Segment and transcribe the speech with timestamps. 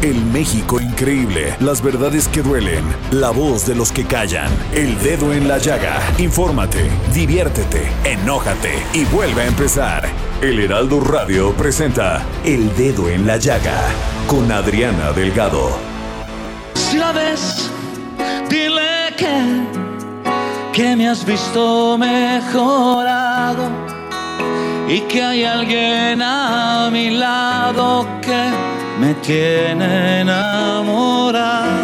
[0.00, 5.32] El México increíble, las verdades que duelen, la voz de los que callan, el dedo
[5.32, 6.00] en la llaga.
[6.18, 10.08] Infórmate, diviértete, enójate y vuelve a empezar.
[10.40, 13.80] El Heraldo Radio presenta El Dedo en la Llaga
[14.26, 15.70] con Adriana Delgado.
[16.74, 17.70] Si la ves,
[18.50, 19.62] dile que,
[20.72, 23.70] que me has visto mejorado
[24.88, 31.81] y que hay alguien a mi lado que me tiene enamorado.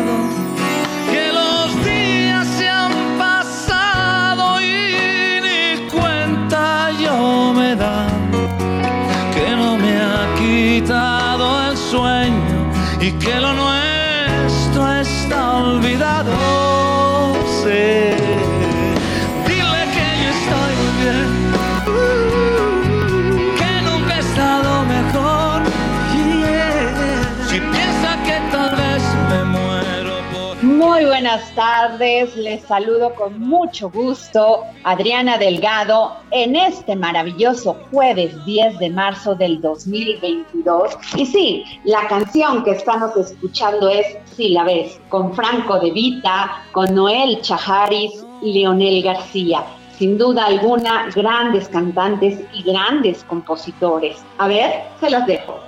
[31.58, 39.34] Tardes, les saludo con mucho gusto, Adriana Delgado, en este maravilloso jueves 10 de marzo
[39.34, 40.96] del 2022.
[41.16, 46.62] Y sí, la canción que estamos escuchando es Si la ves, con Franco De Vita,
[46.70, 49.64] con Noel Chajaris y Leonel García.
[49.98, 54.24] Sin duda alguna, grandes cantantes y grandes compositores.
[54.38, 55.58] A ver, se los dejo.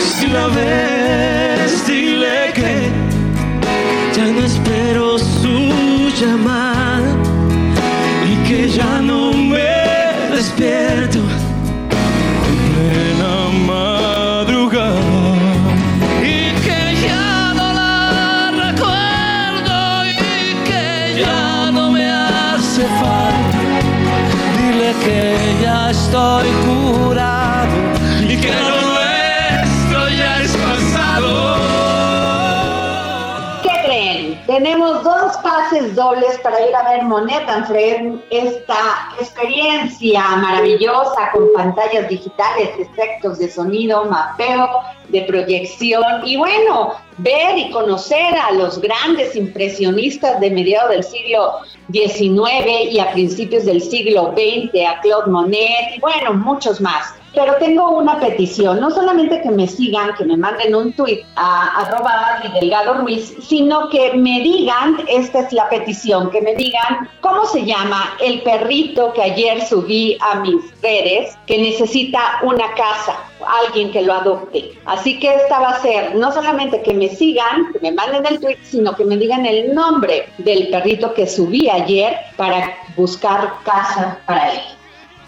[0.00, 1.25] Si la ves,
[2.54, 2.90] que
[4.16, 7.10] ya no espero su llamada
[8.30, 9.74] y que ya no me
[10.34, 11.20] despierto.
[12.50, 13.34] En plena
[13.66, 15.00] madrugada.
[16.22, 20.16] Y que ya no la recuerdo y
[20.68, 23.58] que ya no me hace falta.
[24.58, 25.18] Dile que
[25.62, 27.25] ya estoy curado
[34.46, 42.06] Tenemos dos pases dobles para ir a ver Monet Fred, esta experiencia maravillosa con pantallas
[42.08, 44.68] digitales, efectos de sonido, mapeo,
[45.08, 51.60] de proyección y bueno, ver y conocer a los grandes impresionistas de mediados del siglo
[51.90, 57.14] XIX y a principios del siglo XX, a Claude Monet y bueno, muchos más.
[57.36, 61.82] Pero tengo una petición, no solamente que me sigan, que me manden un tuit a
[61.82, 67.10] arroba Adri Delgado Ruiz, sino que me digan, esta es la petición, que me digan
[67.20, 73.18] cómo se llama el perrito que ayer subí a mis redes, que necesita una casa,
[73.66, 74.72] alguien que lo adopte.
[74.86, 78.40] Así que esta va a ser no solamente que me sigan, que me manden el
[78.40, 84.18] tweet, sino que me digan el nombre del perrito que subí ayer para buscar casa
[84.24, 84.60] para él.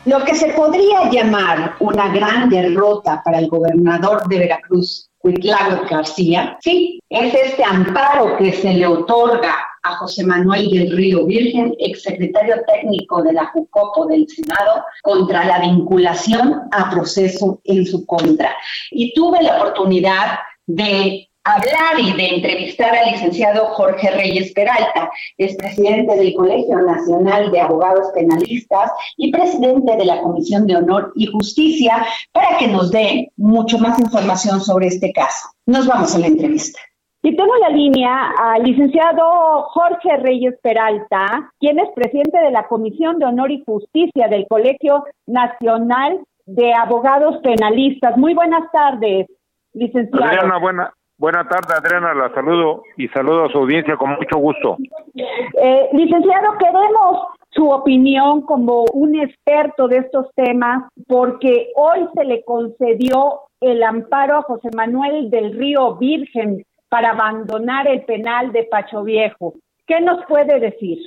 [0.09, 6.57] Lo que se podría llamar una gran derrota para el gobernador de Veracruz, Cuitlagua García,
[6.63, 12.55] sí, es este amparo que se le otorga a José Manuel del Río Virgen, exsecretario
[12.67, 18.57] técnico de la Jucopo del Senado, contra la vinculación a proceso en su contra.
[18.91, 25.57] Y tuve la oportunidad de hablar y de entrevistar al licenciado Jorge Reyes Peralta, es
[25.57, 31.27] presidente del Colegio Nacional de Abogados Penalistas y presidente de la Comisión de Honor y
[31.27, 35.49] Justicia, para que nos dé mucho más información sobre este caso.
[35.67, 36.79] Nos vamos a la entrevista.
[37.23, 43.19] Y tengo la línea al licenciado Jorge Reyes Peralta, quien es presidente de la Comisión
[43.19, 48.17] de Honor y Justicia del Colegio Nacional de Abogados Penalistas.
[48.17, 49.27] Muy buenas tardes,
[49.73, 50.25] licenciado.
[50.25, 54.77] Adriana, buena, Buenas tardes, Adriana, la saludo y saludo a su audiencia con mucho gusto.
[55.17, 62.45] Eh, licenciado, queremos su opinión como un experto de estos temas, porque hoy se le
[62.45, 69.03] concedió el amparo a José Manuel del Río Virgen para abandonar el penal de Pacho
[69.03, 69.55] Viejo.
[69.89, 70.99] ¿Qué nos puede decir?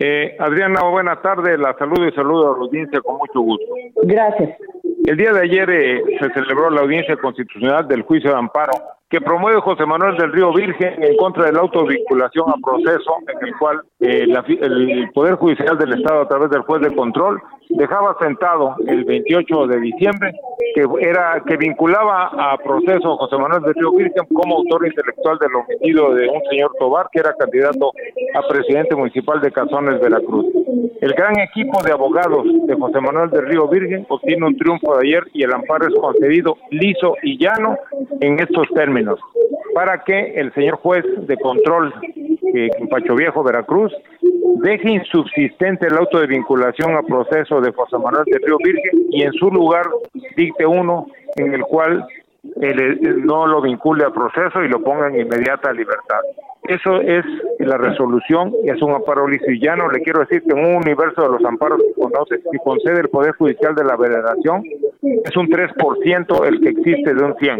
[0.00, 3.66] Eh, Adriana, buenas tardes, la saludo y saludo a la audiencia con mucho gusto.
[4.02, 4.58] Gracias.
[5.06, 8.72] El día de ayer eh, se celebró la audiencia constitucional del juicio de amparo
[9.10, 13.48] que promueve José Manuel del Río Virgen en contra de la autovinculación a proceso en
[13.48, 14.24] el cual eh,
[14.60, 19.66] el Poder Judicial del Estado a través del juez de control dejaba sentado el 28
[19.66, 20.32] de diciembre
[20.74, 25.56] que era que vinculaba a proceso José Manuel del Río Virgen como autor intelectual del
[25.56, 27.92] homicidio de un señor Tobar que era candidato
[28.34, 30.46] a presidente municipal de Cazones, Veracruz.
[31.00, 35.08] El gran equipo de abogados de José Manuel del Río Virgen obtiene un triunfo de
[35.08, 37.76] ayer y el amparo es concedido liso y llano
[38.20, 38.99] en estos términos
[39.74, 41.94] para que el señor juez de control
[42.54, 43.92] en Pacho Viejo, Veracruz,
[44.62, 49.22] deje insubsistente el auto de vinculación a proceso de José Manuel del Río Virgen y
[49.22, 49.86] en su lugar
[50.36, 51.06] dicte uno
[51.36, 52.06] en el cual
[53.24, 56.20] no lo vincule a proceso y lo ponga en inmediata libertad.
[56.70, 57.24] Eso es
[57.58, 59.90] la resolución y es un amparo lisillano.
[59.90, 63.08] Le quiero decir que en un universo de los amparos que conoce y concede el
[63.08, 64.62] Poder Judicial de la Federación,
[65.02, 67.58] es un 3% el que existe de un 100.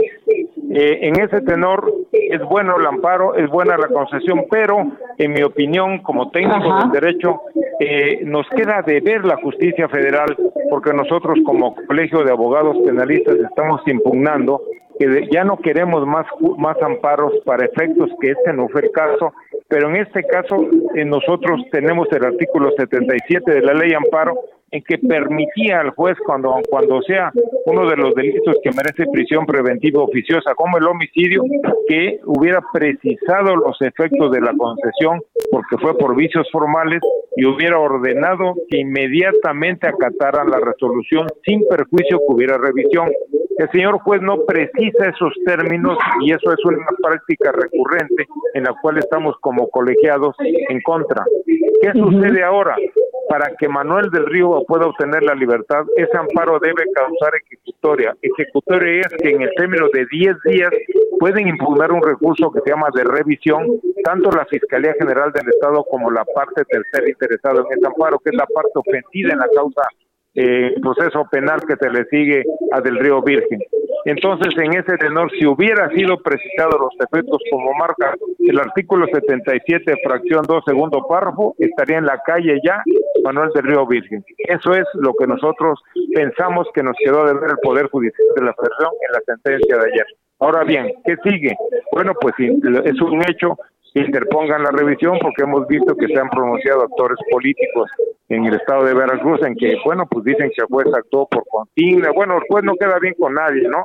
[0.72, 5.42] Eh, en ese tenor es bueno el amparo, es buena la concesión, pero en mi
[5.42, 7.40] opinión, como técnico del derecho,
[7.80, 10.36] eh, nos queda de ver la justicia federal
[10.70, 14.62] porque nosotros como colegio de abogados penalistas estamos impugnando
[15.00, 16.26] que ya no queremos más,
[16.58, 19.32] más amparos para efectos que este no fue el caso,
[19.66, 24.38] pero en este caso eh, nosotros tenemos el artículo 77 de la ley amparo
[24.70, 27.32] en que permitía al juez cuando cuando sea
[27.66, 31.42] uno de los delitos que merece prisión preventiva oficiosa como el homicidio
[31.88, 35.20] que hubiera precisado los efectos de la concesión
[35.50, 37.00] porque fue por vicios formales
[37.36, 43.10] y hubiera ordenado que inmediatamente acataran la resolución sin perjuicio que hubiera revisión.
[43.58, 48.74] El señor juez no precisa esos términos y eso es una práctica recurrente en la
[48.80, 51.24] cual estamos como colegiados en contra.
[51.82, 52.76] ¿Qué sucede ahora?
[53.28, 58.16] Para que Manuel del Río pueda obtener la libertad, ese amparo debe causar ejecutoria.
[58.22, 60.70] Ejecutoria es que en el término de 10 días
[61.18, 63.66] pueden impugnar un recurso que se llama de revisión,
[64.04, 68.30] tanto la Fiscalía General del Estado como la parte tercera interesada en ese amparo, que
[68.30, 69.82] es la parte ofendida en la causa
[70.34, 73.60] eh, proceso penal que se le sigue a Del Río Virgen.
[74.04, 79.94] Entonces, en ese tenor, si hubiera sido precisado los efectos como marca el artículo 77,
[80.04, 82.82] fracción 2, segundo párrafo, estaría en la calle ya
[83.24, 84.24] Manuel del Río Virgen.
[84.38, 85.80] Eso es lo que nosotros
[86.14, 89.76] pensamos que nos quedó de ver el Poder Judicial de la Federación en la sentencia
[89.76, 90.06] de ayer.
[90.38, 91.54] Ahora bien, ¿qué sigue?
[91.92, 93.58] Bueno, pues es un hecho
[93.94, 97.90] interpongan la revisión porque hemos visto que se han pronunciado actores políticos
[98.28, 101.44] en el estado de Veracruz en que, bueno, pues dicen que el juez actuó por
[101.48, 102.12] consigna.
[102.12, 103.84] Bueno, el juez no queda bien con nadie, ¿no?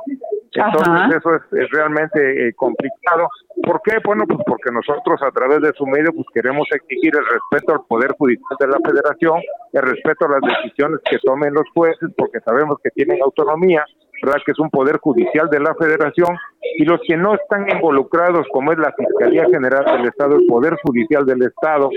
[0.52, 3.28] Entonces eso es, realmente eh, complicado.
[3.62, 3.98] ¿Por qué?
[4.04, 7.86] Bueno, pues porque nosotros a través de su medio pues queremos exigir el respeto al
[7.88, 9.40] Poder Judicial de la Federación,
[9.72, 13.84] el respeto a las decisiones que tomen los jueces, porque sabemos que tienen autonomía,
[14.22, 14.40] ¿verdad?
[14.44, 16.36] Que es un Poder Judicial de la Federación,
[16.78, 20.76] y los que no están involucrados, como es la Fiscalía General del Estado, el Poder
[20.82, 21.90] Judicial del Estado,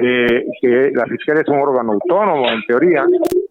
[0.00, 3.04] eh, que la Fiscalía es un órgano autónomo en teoría,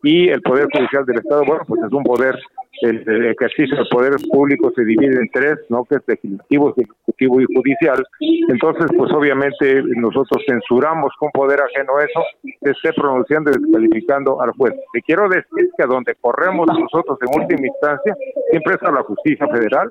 [0.04, 2.36] y el Poder Judicial del Estado, bueno, pues es un poder
[2.82, 5.86] el, ejercicio del poder público se divide en tres, ¿no?
[5.86, 8.04] Que es legislativo, ejecutivo y judicial.
[8.50, 12.22] Entonces, pues obviamente nosotros censuramos con poder ajeno eso,
[12.62, 14.74] se esté pronunciando y descalificando al juez.
[14.94, 18.16] Te quiero decir que a donde corremos nosotros en última instancia
[18.50, 19.90] siempre es a la justicia federal.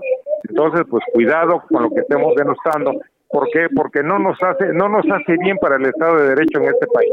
[0.49, 2.93] Entonces, pues cuidado con lo que estemos denostando
[3.31, 3.69] ¿Por qué?
[3.75, 6.87] Porque no nos hace no nos hace bien para el Estado de Derecho en este
[6.87, 7.13] país.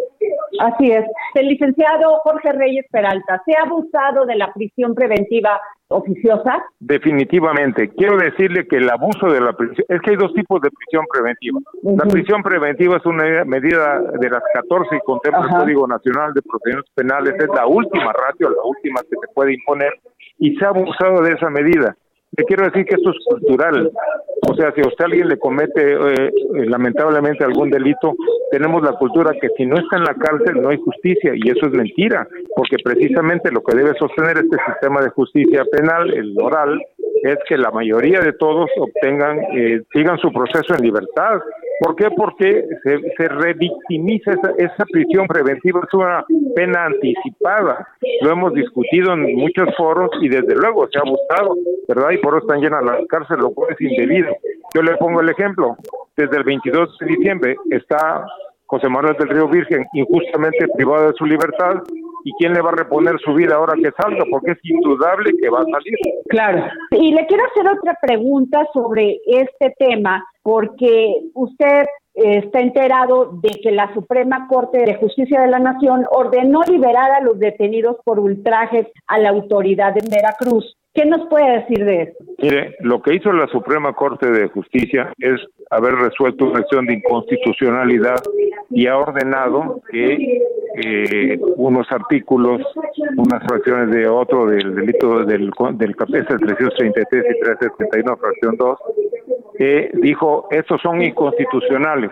[0.59, 1.05] Así es.
[1.33, 6.63] El licenciado Jorge Reyes Peralta, ¿se ha abusado de la prisión preventiva oficiosa?
[6.79, 7.89] Definitivamente.
[7.89, 11.05] Quiero decirle que el abuso de la prisión, es que hay dos tipos de prisión
[11.11, 11.59] preventiva.
[11.83, 16.41] La prisión preventiva es una medida de las 14 que contempla el Código Nacional de
[16.41, 19.93] Procedimientos Penales, es la última ratio, la última que se puede imponer,
[20.39, 21.95] y se ha abusado de esa medida.
[22.37, 23.91] Le quiero decir que esto es cultural.
[24.47, 28.15] O sea, si a usted alguien le comete eh, eh, lamentablemente algún delito,
[28.51, 31.65] tenemos la cultura que si no está en la cárcel no hay justicia y eso
[31.65, 36.79] es mentira, porque precisamente lo que debe sostener este sistema de justicia penal, el oral,
[37.23, 41.39] es que la mayoría de todos obtengan, eh, sigan su proceso en libertad.
[41.79, 42.09] ¿Por qué?
[42.15, 46.23] Porque se, revictimiza esa, esa, prisión preventiva, es una
[46.55, 47.87] pena anticipada.
[48.21, 51.55] Lo hemos discutido en muchos foros y desde luego se ha buscado,
[51.87, 52.11] ¿verdad?
[52.25, 54.35] Por eso están llenas las cárceles, lo cual es indebido.
[54.73, 55.77] Yo le pongo el ejemplo.
[56.17, 58.25] Desde el 22 de diciembre está
[58.65, 61.83] José Manuel del Río Virgen injustamente privado de su libertad
[62.23, 65.49] y quién le va a reponer su vida ahora que salga, porque es indudable que
[65.49, 65.95] va a salir.
[66.29, 66.65] Claro.
[66.89, 73.71] Y le quiero hacer otra pregunta sobre este tema, porque usted está enterado de que
[73.71, 78.87] la Suprema Corte de Justicia de la Nación ordenó liberar a los detenidos por ultrajes
[79.07, 80.77] a la autoridad en Veracruz.
[80.93, 82.23] ¿Qué nos puede decir de esto?
[82.41, 86.93] Mire, lo que hizo la Suprema Corte de Justicia es haber resuelto una acción de
[86.93, 88.23] inconstitucionalidad
[88.69, 90.39] y ha ordenado que
[90.77, 92.61] eh, unos artículos,
[93.17, 98.79] unas fracciones de otro del delito del, del capítulo 333 y 371, fracción 2,
[99.59, 102.11] eh, dijo, estos son inconstitucionales,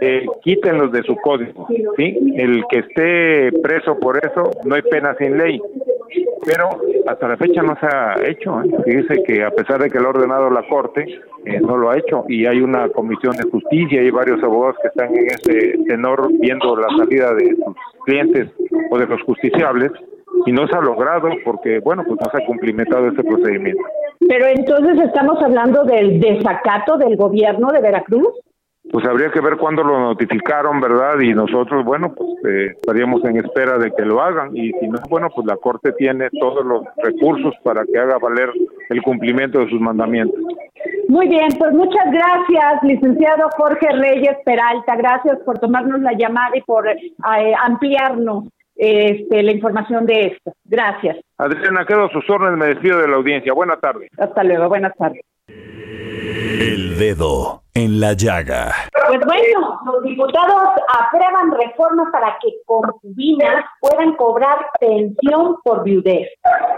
[0.00, 1.66] eh, quítenlos de su código,
[1.96, 2.34] ¿sí?
[2.36, 5.60] El que esté preso por eso, no hay pena sin ley
[6.44, 6.68] pero
[7.06, 8.62] hasta la fecha no se ha hecho.
[8.62, 8.68] ¿eh?
[8.86, 11.06] Dice que a pesar de que lo ha ordenado la Corte,
[11.44, 14.88] eh, no lo ha hecho y hay una comisión de justicia y varios abogados que
[14.88, 18.50] están en ese tenor viendo la salida de sus clientes
[18.90, 19.90] o de los justiciables
[20.46, 23.82] y no se ha logrado porque, bueno, pues no se ha cumplimentado ese procedimiento.
[24.28, 28.34] Pero entonces estamos hablando del desacato del gobierno de Veracruz
[28.90, 31.18] pues habría que ver cuándo lo notificaron, ¿verdad?
[31.20, 34.98] Y nosotros, bueno, pues eh, estaríamos en espera de que lo hagan y si no,
[35.08, 38.50] bueno, pues la Corte tiene todos los recursos para que haga valer
[38.90, 40.38] el cumplimiento de sus mandamientos.
[41.08, 44.96] Muy bien, pues muchas gracias, licenciado Jorge Reyes Peralta.
[44.96, 46.96] Gracias por tomarnos la llamada y por eh,
[47.64, 48.44] ampliarnos
[48.76, 50.52] este, la información de esto.
[50.64, 51.18] Gracias.
[51.38, 53.52] Adriana, quedo a sus órdenes, me despido de la audiencia.
[53.52, 54.10] Buenas tardes.
[54.18, 55.22] Hasta luego, buenas tardes.
[55.48, 58.72] El dedo en la llaga.
[59.08, 66.28] Pues bueno, los diputados aprueban reformas para que concubinas puedan cobrar pensión por viudez.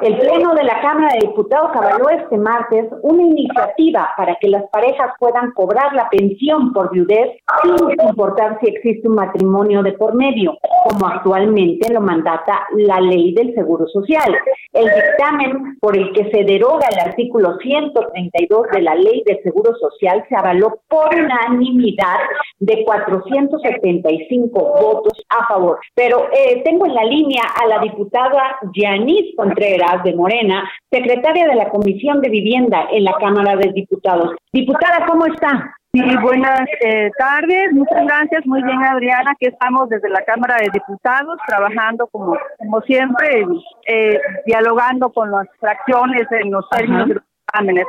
[0.01, 4.65] El Pleno de la Cámara de Diputados avaló este martes una iniciativa para que las
[4.71, 10.15] parejas puedan cobrar la pensión por viudez sin importar si existe un matrimonio de por
[10.15, 14.35] medio, como actualmente lo mandata la ley del Seguro Social.
[14.73, 19.75] El dictamen por el que se deroga el artículo 132 de la ley del Seguro
[19.77, 22.19] Social se avaló por unanimidad
[22.59, 25.79] de 475 votos a favor.
[25.95, 31.55] Pero eh, tengo en la línea a la diputada Yanis Contreras de Morena, secretaria de
[31.55, 34.35] la Comisión de Vivienda en la Cámara de Diputados.
[34.53, 35.77] Diputada, ¿cómo está?
[35.93, 40.69] Sí, buenas eh, tardes, muchas gracias, muy bien Adriana, aquí estamos desde la Cámara de
[40.71, 43.47] Diputados trabajando como, como siempre,
[43.87, 47.87] eh, dialogando con las fracciones en los términos de los exámenes.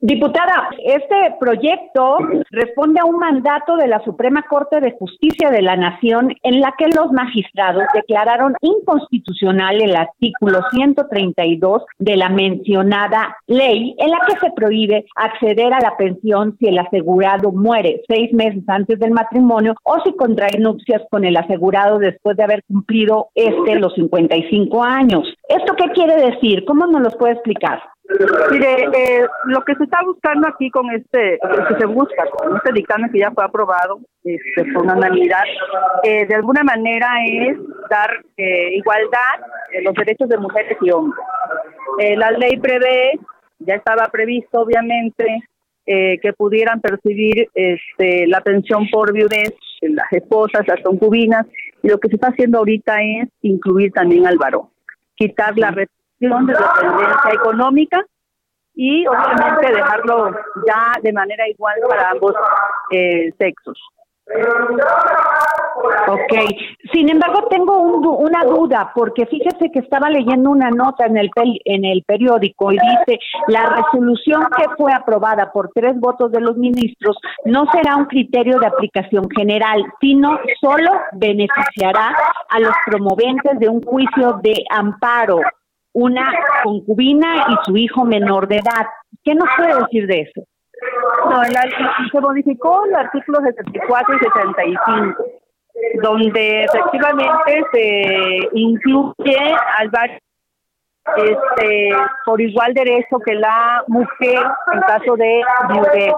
[0.00, 2.18] Diputada, este proyecto
[2.50, 6.74] responde a un mandato de la Suprema Corte de Justicia de la Nación en la
[6.76, 14.38] que los magistrados declararon inconstitucional el artículo 132 de la mencionada ley en la que
[14.38, 19.74] se prohíbe acceder a la pensión si el asegurado muere seis meses antes del matrimonio
[19.82, 25.26] o si contrae nupcias con el asegurado después de haber cumplido este los 55 años.
[25.48, 26.64] ¿Esto qué quiere decir?
[26.66, 27.80] ¿Cómo nos lo puede explicar?
[28.50, 32.56] Mire, eh, lo que se está buscando aquí con este, lo que se busca con
[32.56, 35.42] este dictamen que ya fue aprobado este, por unanimidad,
[36.04, 37.58] eh, de alguna manera es
[37.90, 39.40] dar eh, igualdad
[39.72, 41.20] en los derechos de mujeres y hombres.
[42.16, 43.18] la ley prevé,
[43.58, 45.42] ya estaba previsto obviamente,
[45.84, 51.46] que pudieran percibir este, la pensión por viudez las esposas, las concubinas,
[51.82, 54.68] y lo que se está haciendo ahorita es incluir también al varón,
[55.14, 55.70] quitar la
[56.18, 58.04] de dependencia económica
[58.74, 60.30] y obviamente dejarlo
[60.66, 62.34] ya de manera igual para ambos
[62.90, 63.78] eh, sexos.
[66.08, 66.32] Ok,
[66.92, 71.30] sin embargo tengo una duda porque fíjese que estaba leyendo una nota en el
[71.64, 76.56] en el periódico y dice la resolución que fue aprobada por tres votos de los
[76.56, 82.16] ministros no será un criterio de aplicación general, sino solo beneficiará
[82.48, 85.40] a los promoventes de un juicio de amparo
[85.96, 86.30] una
[86.62, 88.86] concubina y su hijo menor de edad.
[89.24, 90.42] ¿Qué nos puede decir de eso?
[91.30, 91.42] No,
[92.12, 95.24] se modificó el artículo 74 y 75,
[96.02, 99.38] donde efectivamente se incluye
[99.78, 99.88] al
[101.16, 101.90] este,
[102.24, 106.14] por igual derecho que la mujer en caso de viudez.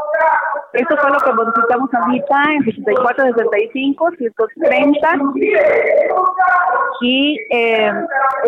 [0.72, 5.08] Esto fue lo que modificamos ahorita en 64, 65, 130
[7.00, 7.92] y eh,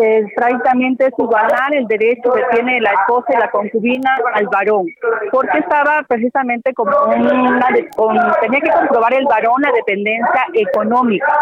[0.01, 4.85] eh, prácticamente es igualar el derecho que tiene la esposa y la concubina al varón,
[5.31, 11.33] porque estaba precisamente como una, con, tenía que comprobar el varón la dependencia económica.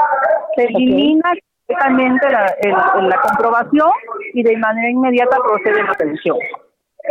[0.56, 1.32] Se elimina
[1.68, 2.56] completamente la,
[3.02, 3.92] la comprobación
[4.40, 6.38] y de manera inmediata procede la pensión.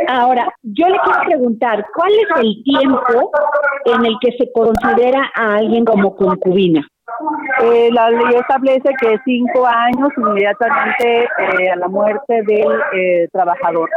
[0.07, 3.31] Ahora, yo le quiero preguntar, ¿cuál es el tiempo
[3.87, 6.87] en el que se considera a alguien como concubina?
[7.63, 13.91] Eh, la ley establece que cinco años inmediatamente eh, a la muerte del eh, trabajador.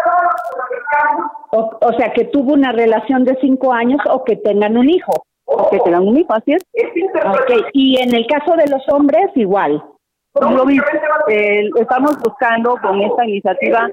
[1.52, 5.12] O, sea, que tuvo una relación de cinco años o que tengan un hijo.
[5.46, 6.64] O que tengan un hijo, así es.
[7.44, 7.62] Okay.
[7.74, 9.84] Y en el caso de los hombres, igual.
[10.40, 10.86] Lo mismo,
[11.28, 13.90] estamos buscando con esta iniciativa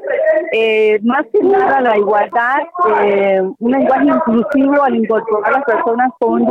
[1.03, 2.59] más que nada la igualdad,
[3.59, 6.47] un lenguaje inclusivo al incorporar a las personas con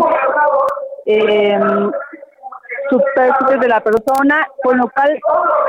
[1.06, 1.58] eh,
[3.60, 5.20] de la persona, con lo cual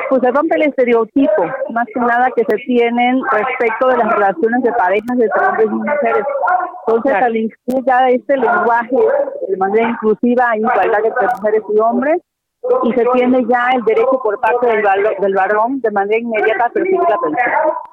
[0.09, 4.63] pues se rompe el estereotipo, más que nada que se tienen respecto de las relaciones
[4.63, 6.25] de parejas entre hombres y mujeres.
[6.87, 8.97] Entonces, al incluir ya este lenguaje
[9.49, 12.23] de manera inclusiva, hay igualdad entre mujeres y hombres,
[12.83, 14.83] y se tiene ya el derecho por parte del,
[15.21, 17.51] del varón de manera inmediata a percibir la pensión.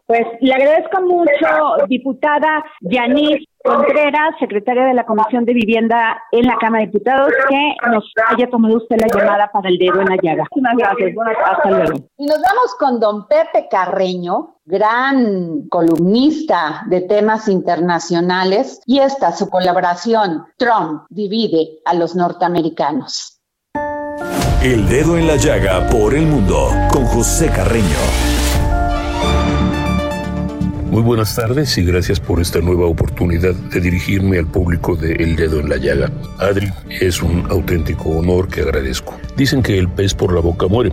[0.08, 6.56] Pues le agradezco mucho, diputada Yanis Contreras, secretaria de la Comisión de Vivienda en la
[6.58, 10.18] Cámara de Diputados, que nos haya tomado usted la llamada para el dedo en la
[10.22, 10.46] llaga.
[10.56, 11.16] Muchas gracias.
[11.16, 11.94] Buenas, hasta luego.
[12.18, 19.50] Y nos vamos con don Pepe Carreño, gran columnista de temas internacionales, y esta su
[19.50, 23.35] colaboración, Trump divide a los norteamericanos.
[24.66, 27.86] El dedo en la llaga por el mundo con José Carreño.
[30.90, 35.36] Muy buenas tardes y gracias por esta nueva oportunidad de dirigirme al público de El
[35.36, 36.12] Dedo en la Llaga.
[36.40, 39.16] Adri, es un auténtico honor que agradezco.
[39.38, 40.92] Dicen que el pez por la boca muere,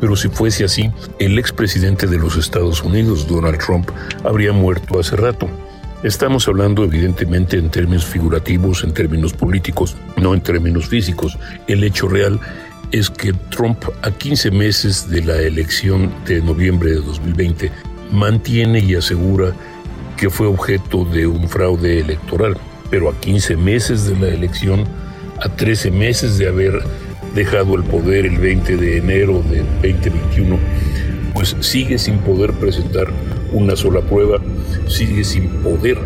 [0.00, 3.88] pero si fuese así, el expresidente de los Estados Unidos, Donald Trump,
[4.22, 5.48] habría muerto hace rato.
[6.02, 11.38] Estamos hablando evidentemente en términos figurativos, en términos políticos, no en términos físicos.
[11.66, 12.38] El hecho real
[12.94, 17.72] es que Trump, a 15 meses de la elección de noviembre de 2020,
[18.12, 19.52] mantiene y asegura
[20.16, 22.56] que fue objeto de un fraude electoral.
[22.90, 24.84] Pero a 15 meses de la elección,
[25.40, 26.84] a 13 meses de haber
[27.34, 30.56] dejado el poder el 20 de enero de 2021,
[31.34, 33.08] pues sigue sin poder presentar
[33.50, 34.38] una sola prueba,
[34.86, 35.98] sigue sin poder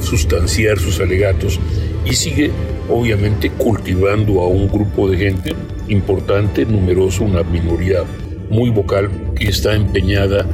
[0.00, 1.60] sustanciar sus alegatos
[2.04, 2.50] y sigue
[2.88, 5.54] obviamente cultivando a un grupo de gente
[5.88, 8.04] importante, numeroso, una minoría
[8.50, 10.46] muy vocal que está empeñada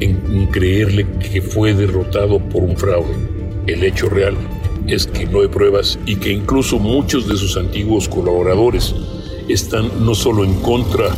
[0.00, 3.14] en creerle que fue derrotado por un fraude.
[3.66, 4.36] El hecho real
[4.86, 8.94] es que no hay pruebas y que incluso muchos de sus antiguos colaboradores
[9.48, 11.08] están no solo en contra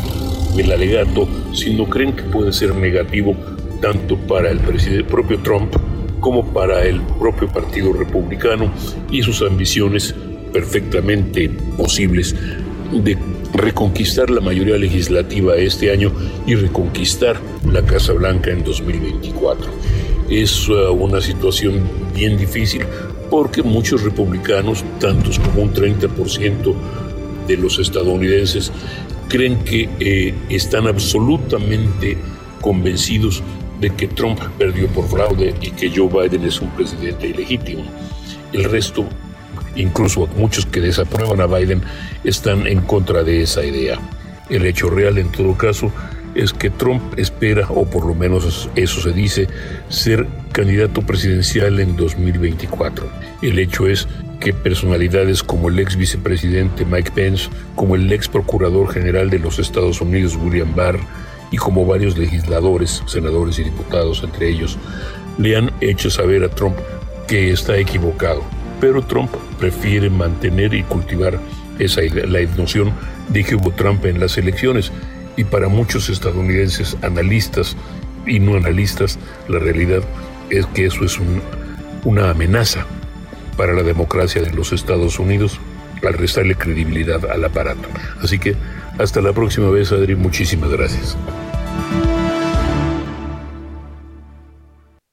[0.56, 3.36] del alegato, sino creen que puede ser negativo
[3.80, 5.74] tanto para el presidente propio Trump
[6.20, 8.72] como para el propio Partido Republicano
[9.10, 10.14] y sus ambiciones
[10.52, 12.34] perfectamente posibles
[12.92, 13.16] de
[13.54, 16.12] reconquistar la mayoría legislativa este año
[16.46, 19.70] y reconquistar la Casa Blanca en 2024.
[20.28, 21.80] Es uh, una situación
[22.14, 22.82] bien difícil
[23.30, 26.74] porque muchos republicanos, tantos como un 30%
[27.46, 28.72] de los estadounidenses,
[29.28, 32.16] creen que eh, están absolutamente
[32.60, 33.42] convencidos
[33.80, 37.84] de que Trump perdió por fraude y que Joe Biden es un presidente ilegítimo.
[38.52, 39.06] El resto
[39.76, 41.82] Incluso muchos que desaprueban a Biden
[42.24, 43.98] están en contra de esa idea.
[44.50, 45.92] El hecho real, en todo caso,
[46.34, 49.48] es que Trump espera, o por lo menos eso se dice,
[49.88, 53.06] ser candidato presidencial en 2024.
[53.42, 54.08] El hecho es
[54.40, 59.58] que personalidades como el ex vicepresidente Mike Pence, como el ex procurador general de los
[59.58, 60.98] Estados Unidos William Barr,
[61.50, 64.78] y como varios legisladores, senadores y diputados entre ellos,
[65.38, 66.76] le han hecho saber a Trump
[67.26, 68.42] que está equivocado
[68.80, 71.38] pero Trump prefiere mantener y cultivar
[71.78, 72.92] esa la noción
[73.28, 74.92] de que hubo trampa en las elecciones
[75.36, 77.76] y para muchos estadounidenses, analistas
[78.26, 80.02] y no analistas, la realidad
[80.50, 81.18] es que eso es
[82.04, 82.86] una amenaza
[83.56, 85.60] para la democracia de los Estados Unidos
[86.06, 87.88] al restarle credibilidad al aparato.
[88.22, 88.56] Así que
[88.98, 91.16] hasta la próxima vez, Adri, muchísimas gracias.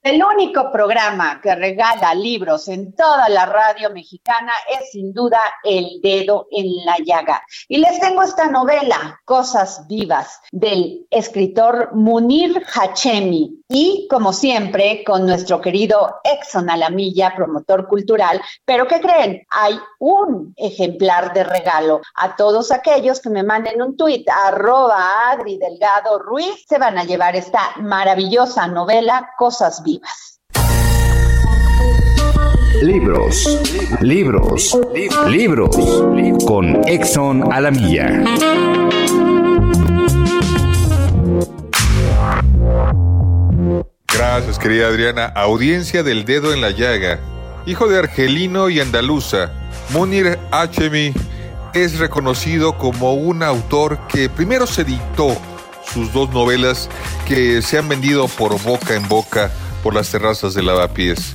[0.05, 5.99] El único programa que regala libros en toda la radio mexicana es sin duda El
[5.99, 7.41] Dedo en la Llaga.
[7.67, 13.63] Y les tengo esta novela, Cosas Vivas, del escritor Munir Hachemi.
[13.67, 18.39] Y como siempre, con nuestro querido Exxon Alamilla, promotor cultural.
[18.63, 19.41] Pero ¿qué creen?
[19.49, 22.01] Hay un ejemplar de regalo.
[22.15, 27.05] A todos aquellos que me manden un tuit, arroba Adri Delgado Ruiz, se van a
[27.05, 30.39] llevar esta maravillosa novela, Cosas Vivas.
[32.83, 33.59] Libros,
[34.01, 34.77] libros,
[35.27, 35.75] libros
[36.45, 39.04] con Exxon Alamilla.
[44.37, 45.31] Gracias, querida Adriana.
[45.33, 47.21] Audiencia del dedo en la llaga.
[47.65, 49.53] Hijo de argelino y andaluza,
[49.91, 51.13] Munir Hachemi
[51.73, 55.37] es reconocido como un autor que primero se dictó
[55.85, 56.89] sus dos novelas
[57.25, 61.33] que se han vendido por boca en boca por las terrazas de lavapiés.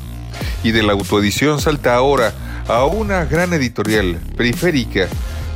[0.62, 2.34] Y de la autoedición salta ahora
[2.68, 5.08] a una gran editorial, Periférica,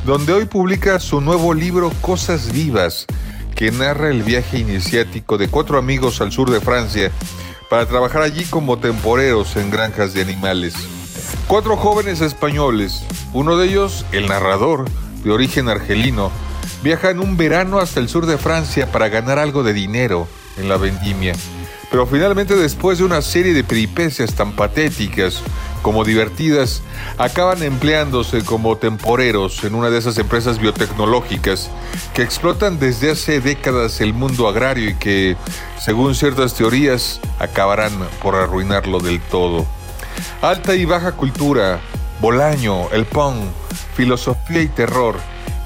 [0.07, 3.05] donde hoy publica su nuevo libro Cosas Vivas,
[3.55, 7.11] que narra el viaje iniciático de cuatro amigos al sur de Francia
[7.71, 10.75] para trabajar allí como temporeros en granjas de animales.
[11.47, 14.87] Cuatro jóvenes españoles, uno de ellos, el narrador,
[15.23, 16.31] de origen argelino,
[16.83, 20.69] viaja en un verano hasta el sur de Francia para ganar algo de dinero en
[20.69, 21.35] la vendimia.
[21.95, 25.45] Pero finalmente después de una serie de peripecias tan patéticas
[25.81, 26.83] como divertidas,
[27.19, 31.71] acaban empleándose como temporeros en una de esas empresas biotecnológicas
[32.13, 35.37] que explotan desde hace décadas el mundo agrario y que,
[35.79, 39.65] según ciertas teorías, acabarán por arruinarlo del todo.
[40.43, 41.79] Alta y baja cultura,
[42.21, 43.37] Bolaño, el punk,
[43.95, 45.15] filosofía y terror,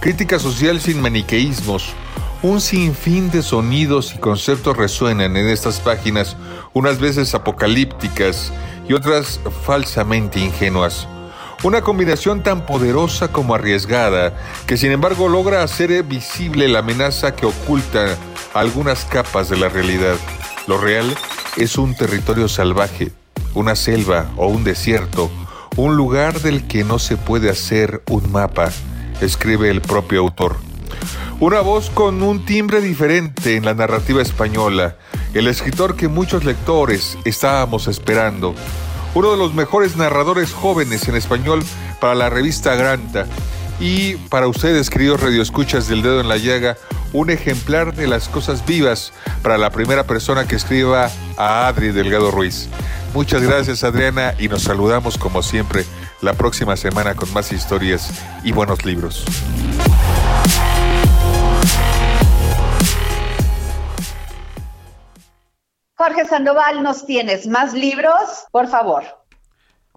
[0.00, 1.94] crítica social sin maniqueísmos,
[2.42, 6.36] un sinfín de sonidos y conceptos resuenan en estas páginas,
[6.72, 8.52] unas veces apocalípticas
[8.88, 11.08] y otras falsamente ingenuas.
[11.64, 14.32] Una combinación tan poderosa como arriesgada,
[14.66, 18.16] que sin embargo logra hacer visible la amenaza que oculta
[18.54, 20.14] algunas capas de la realidad.
[20.68, 21.16] Lo real
[21.56, 23.10] es un territorio salvaje,
[23.54, 25.28] una selva o un desierto,
[25.74, 28.70] un lugar del que no se puede hacer un mapa,
[29.20, 30.67] escribe el propio autor.
[31.40, 34.96] Una voz con un timbre diferente en la narrativa española,
[35.34, 38.56] el escritor que muchos lectores estábamos esperando,
[39.14, 41.62] uno de los mejores narradores jóvenes en español
[42.00, 43.26] para la revista Granta
[43.78, 46.76] y para ustedes, queridos radioescuchas del dedo en la llaga,
[47.12, 52.32] un ejemplar de las cosas vivas para la primera persona que escriba a Adri Delgado
[52.32, 52.68] Ruiz.
[53.14, 55.84] Muchas gracias Adriana y nos saludamos como siempre
[56.20, 58.10] la próxima semana con más historias
[58.42, 59.24] y buenos libros.
[65.98, 68.46] Jorge Sandoval, ¿nos tienes más libros?
[68.52, 69.02] Por favor.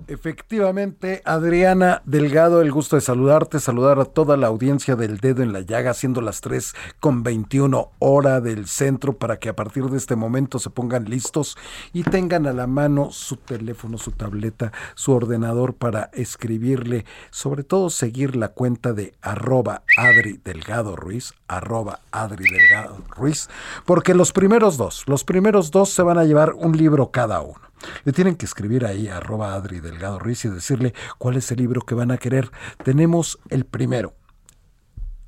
[0.08, 5.54] Efectivamente, Adriana Delgado, el gusto de saludarte, saludar a toda la audiencia del dedo en
[5.54, 9.98] la llaga, siendo las 3 con 21 hora del centro, para que a partir de
[9.98, 11.58] este momento se pongan listos
[11.94, 17.90] y tengan a la mano su teléfono, su tableta, su ordenador para escribirle, sobre todo
[17.90, 23.50] seguir la cuenta de arroba Adri Delgado Ruiz, arroba Adri Delgado Ruiz,
[23.86, 27.71] porque los primeros dos, los primeros dos se van a llevar un libro cada uno.
[28.04, 31.82] Le tienen que escribir ahí arroba Adri Delgado Ruiz y decirle cuál es el libro
[31.82, 32.52] que van a querer.
[32.84, 34.15] Tenemos el primero,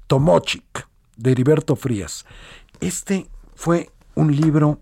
[0.07, 0.87] Tomochic,
[1.17, 2.25] de Heriberto Frías.
[2.79, 4.81] Este fue un libro,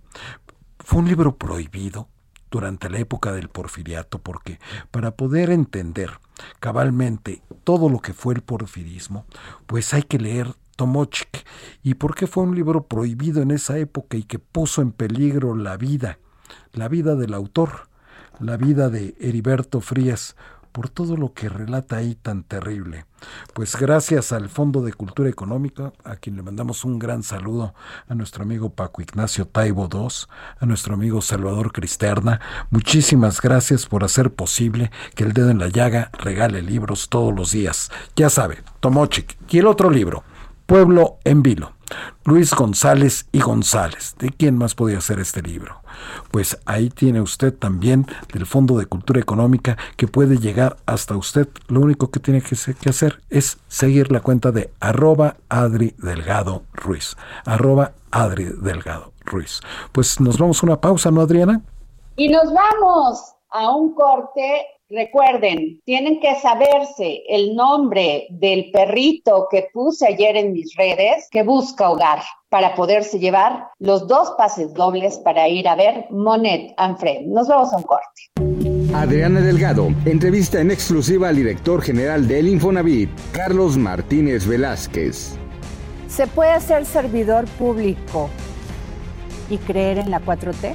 [0.80, 2.08] fue un libro prohibido
[2.50, 4.60] durante la época del porfiriato, porque
[4.92, 6.12] para poder entender
[6.60, 9.26] cabalmente todo lo que fue el porfirismo,
[9.68, 11.46] pues hay que leer Tomochic.
[11.84, 15.56] ¿Y por qué fue un libro prohibido en esa época y que puso en peligro
[15.56, 16.20] la vida
[16.74, 17.88] la vida del autor,
[18.40, 20.36] la vida de Heriberto Frías,
[20.72, 23.06] por todo lo que relata ahí tan terrible.
[23.54, 27.74] Pues gracias al Fondo de Cultura Económica, a quien le mandamos un gran saludo,
[28.08, 30.08] a nuestro amigo Paco Ignacio Taibo II,
[30.60, 35.68] a nuestro amigo Salvador Cristerna, muchísimas gracias por hacer posible que el dedo en la
[35.68, 37.92] llaga regale libros todos los días.
[38.16, 39.38] Ya sabe, Tomochic.
[39.50, 40.24] Y el otro libro,
[40.66, 41.81] Pueblo en Vilo.
[42.24, 44.16] Luis González y González.
[44.20, 45.82] ¿De quién más podía hacer este libro?
[46.32, 51.48] Pues ahí tiene usted también del Fondo de Cultura Económica que puede llegar hasta usted.
[51.68, 52.56] Lo único que tiene que,
[52.90, 57.16] hacer es seguir la cuenta de arroba Adri Delgado Ruiz.
[57.46, 59.62] Arroba Adri Delgado Ruiz.
[59.92, 61.62] Pues nos vamos a una pausa, ¿no, Adriana?
[62.16, 69.70] Y nos vamos a un corte Recuerden, tienen que saberse el nombre del perrito que
[69.72, 75.18] puse ayer en mis redes que busca hogar para poderse llevar los dos pases dobles
[75.20, 77.22] para ir a ver Monet and Fred.
[77.22, 78.94] Nos vemos a un corte.
[78.94, 85.38] Adriana Delgado, entrevista en exclusiva al director general del Infonavit, Carlos Martínez Velázquez.
[86.10, 88.30] ¿Se puede ser servidor público
[89.50, 90.74] y creer en la 4T?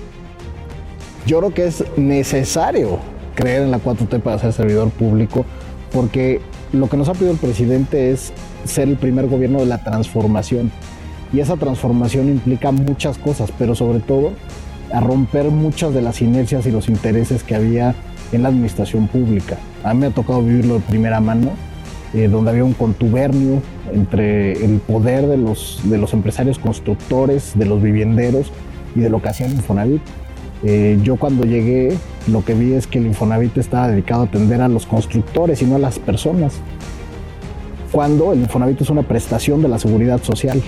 [1.26, 2.98] Yo creo que es necesario
[3.36, 5.46] creer en la 4T para ser servidor público,
[5.92, 6.40] porque
[6.72, 8.32] lo que nos ha pedido el presidente es
[8.64, 10.72] ser el primer gobierno de la transformación.
[11.32, 14.32] Y esa transformación implica muchas cosas, pero sobre todo
[14.92, 17.94] a romper muchas de las inercias y los intereses que había
[18.32, 19.58] en la administración pública.
[19.84, 21.50] A mí me ha tocado vivirlo de primera mano,
[22.14, 27.66] eh, donde había un contubernio entre el poder de los, de los empresarios constructores, de
[27.66, 28.52] los vivienderos
[28.94, 30.02] y de lo que hacían Infonavit
[30.64, 34.60] Eh, yo cuando llegué lo que vi es que el Infonavit estaba dedicado a atender
[34.60, 36.54] a los constructores y no a las personas.
[37.92, 40.62] Cuando el Infonavit es una prestación de la seguridad social.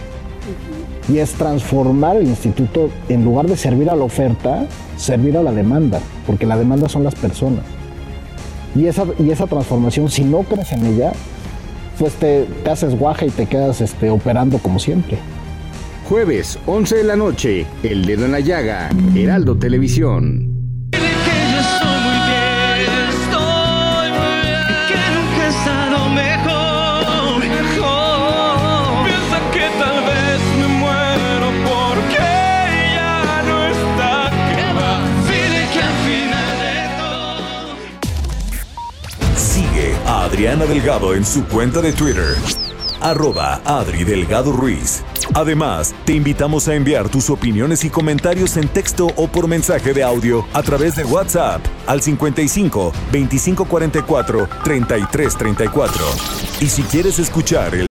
[1.10, 4.66] Y es transformar el instituto, en lugar de servir a la oferta,
[4.98, 7.64] servir a la demanda, porque la demanda son las personas.
[8.76, 11.12] Y esa, y esa transformación, si no crees en ella,
[11.98, 15.18] pues te, te haces guaja y te quedas este, operando como siempre.
[16.08, 20.48] Jueves, 11 de la noche, El Dedo en la Llaga, Heraldo Televisión.
[40.06, 42.36] Adriana Delgado en su cuenta de Twitter.
[43.00, 45.02] Arroba Adri Delgado Ruiz.
[45.38, 50.02] Además, te invitamos a enviar tus opiniones y comentarios en texto o por mensaje de
[50.02, 56.04] audio a través de WhatsApp al 55 2544 3334.
[56.60, 57.86] Y si quieres escuchar el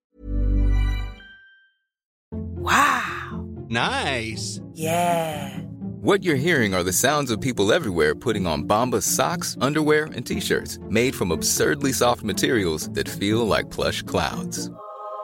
[3.70, 4.60] Nice.
[4.74, 5.62] Yeah.
[6.02, 10.26] What you're hearing are the sounds of people everywhere putting on Bombas socks, underwear, and
[10.26, 14.70] t-shirts made from absurdly soft materials that feel like plush clouds.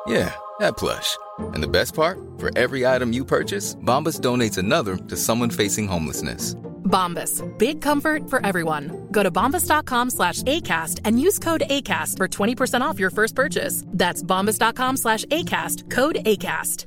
[0.06, 1.16] Yeah, that plush.
[1.38, 2.18] And the best part?
[2.38, 6.54] For every item you purchase, Bombas donates another to someone facing homelessness.
[6.84, 7.42] Bombas.
[7.58, 9.08] Big comfort for everyone.
[9.10, 13.84] Go to bombas.com slash ACAST and use code ACAST for 20% off your first purchase.
[13.88, 15.90] That's bombas.com slash ACAST.
[15.90, 16.86] Code ACAST.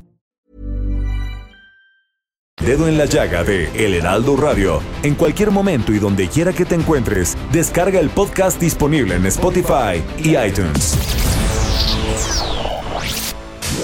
[2.67, 4.81] dedo en la llaga de El Heraldo Radio.
[5.03, 10.03] En cualquier momento y donde quiera que te encuentres, descarga el podcast disponible en Spotify
[10.21, 10.97] y iTunes.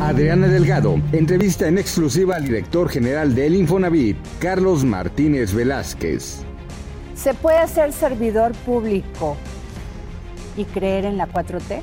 [0.00, 6.44] Adriana Delgado entrevista en exclusiva al director general del Infonavit, Carlos Martínez Velázquez.
[7.16, 9.36] ¿Se puede ser servidor público
[10.56, 11.80] y creer en la 4T?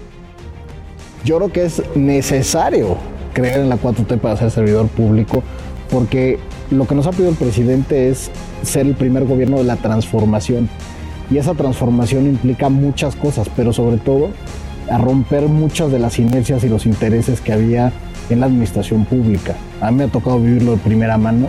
[1.26, 2.98] Yo creo que es necesario
[3.34, 5.44] creer en la 4T para ser servidor público,
[5.92, 6.40] porque
[6.72, 8.32] lo que nos ha pedido el presidente es
[8.64, 10.70] ser el primer gobierno de la transformación.
[11.30, 14.30] Y esa transformación implica muchas cosas, pero sobre todo
[14.90, 17.92] a romper muchas de las inercias y los intereses que había
[18.30, 19.56] en la administración pública.
[19.82, 21.48] A mí me ha tocado vivirlo de primera mano,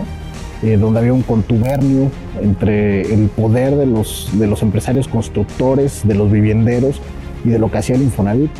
[0.63, 6.15] eh, donde había un contubernio entre el poder de los, de los empresarios constructores, de
[6.15, 6.99] los vivienderos
[7.45, 8.51] y de lo que hacía el Infonavit.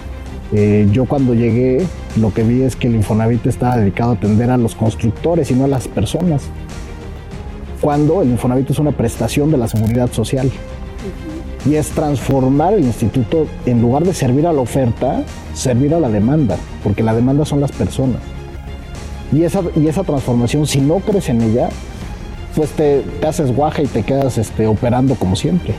[0.54, 1.86] Eh, yo cuando llegué
[2.16, 5.56] lo que vi es que el Infonavit estaba dedicado a atender a los constructores y
[5.56, 6.44] no a las personas.
[7.82, 10.50] Cuando el Infonavit es una prestación de la seguridad social.
[11.66, 16.10] Y es transformar el instituto, en lugar de servir a la oferta, servir a la
[16.10, 18.22] demanda, porque la demanda son las personas.
[19.34, 21.70] Y esa, y esa transformación, si no crees en ella,
[22.56, 25.76] pues te, te haces guaja y te quedas este, operando como siempre.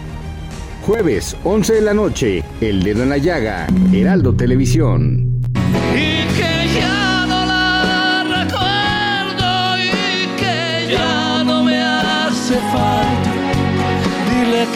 [0.87, 5.41] Jueves, 11 de la noche, El Dedo en la Llaga, Heraldo Televisión.
[5.95, 6.29] Y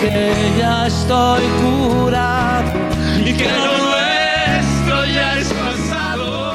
[0.02, 2.72] que ya estoy curado
[3.24, 6.54] y que lo nuestro ya es pasado.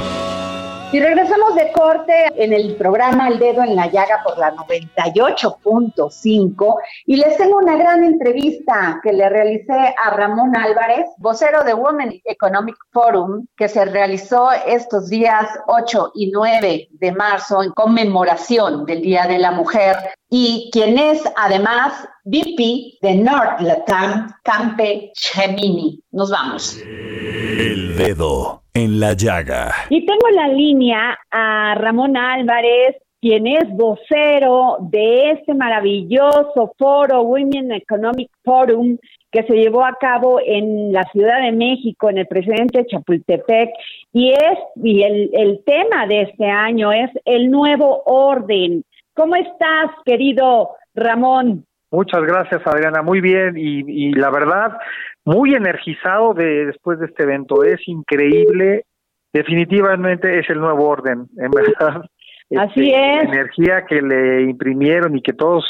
[0.91, 6.75] Y regresamos de corte en el programa El Dedo en la Llaga por la 98.5
[7.05, 12.19] y les tengo una gran entrevista que le realicé a Ramón Álvarez, vocero de Women
[12.25, 19.01] Economic Forum, que se realizó estos días 8 y 9 de marzo en conmemoración del
[19.01, 19.95] Día de la Mujer
[20.29, 26.01] y quien es además VP de North Latam, Campe Gemini.
[26.11, 26.81] Nos vamos.
[26.81, 29.71] El dedo en la llaga.
[29.89, 37.21] Y tengo en la línea a Ramón Álvarez, quien es vocero de este maravilloso foro
[37.23, 38.97] Women Economic Forum
[39.31, 43.69] que se llevó a cabo en la Ciudad de México, en el presidente Chapultepec,
[44.13, 48.83] y es y el, el tema de este año es el nuevo orden.
[49.17, 51.65] ¿Cómo estás, querido Ramón?
[51.89, 53.01] Muchas gracias, Adriana.
[53.01, 54.77] Muy bien y, y la verdad,
[55.25, 57.63] muy energizado de, después de este evento.
[57.63, 58.83] Es increíble.
[59.33, 62.03] Definitivamente es el nuevo orden, en verdad.
[62.57, 63.23] Así Este, es.
[63.23, 65.65] La energía que le imprimieron y que todos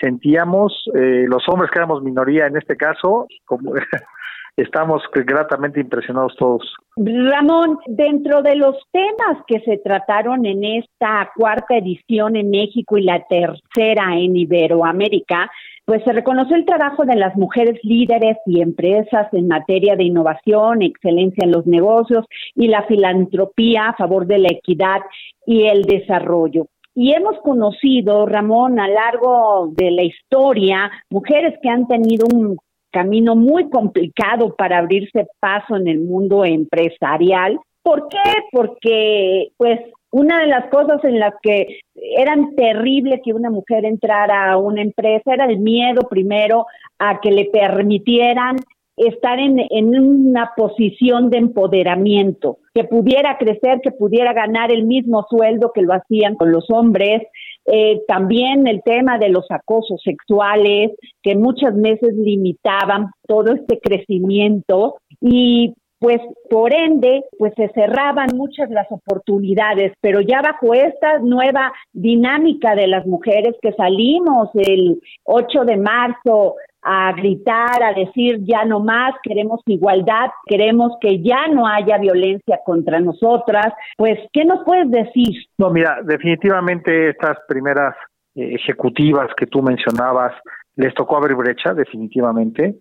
[0.00, 3.72] sentíamos, eh, los hombres que éramos minoría en este caso, como
[4.56, 6.74] estamos gratamente impresionados todos.
[6.96, 13.02] Ramón, dentro de los temas que se trataron en esta cuarta edición en México y
[13.02, 15.50] la tercera en Iberoamérica,
[15.84, 20.82] pues se reconoció el trabajo de las mujeres líderes y empresas en materia de innovación,
[20.82, 25.00] excelencia en los negocios y la filantropía a favor de la equidad
[25.46, 26.66] y el desarrollo.
[26.98, 32.56] Y hemos conocido, Ramón, a largo de la historia, mujeres que han tenido un
[32.96, 37.58] camino muy complicado para abrirse paso en el mundo empresarial.
[37.82, 38.32] ¿Por qué?
[38.50, 39.80] Porque, pues,
[40.12, 44.80] una de las cosas en las que eran terrible que una mujer entrara a una
[44.80, 46.64] empresa era el miedo primero
[46.98, 48.56] a que le permitieran
[48.96, 55.26] estar en, en una posición de empoderamiento, que pudiera crecer, que pudiera ganar el mismo
[55.28, 57.22] sueldo que lo hacían con los hombres,
[57.66, 64.96] eh, también el tema de los acosos sexuales, que muchas veces limitaban todo este crecimiento
[65.20, 66.18] y pues
[66.50, 72.86] por ende, pues se cerraban muchas las oportunidades, pero ya bajo esta nueva dinámica de
[72.86, 76.56] las mujeres que salimos el 8 de marzo
[76.88, 82.60] a gritar, a decir ya no más, queremos igualdad, queremos que ya no haya violencia
[82.64, 85.34] contra nosotras, pues, ¿qué nos puedes decir?
[85.58, 87.96] No, mira, definitivamente estas primeras
[88.36, 90.32] eh, ejecutivas que tú mencionabas,
[90.76, 92.76] les tocó abrir brecha, definitivamente.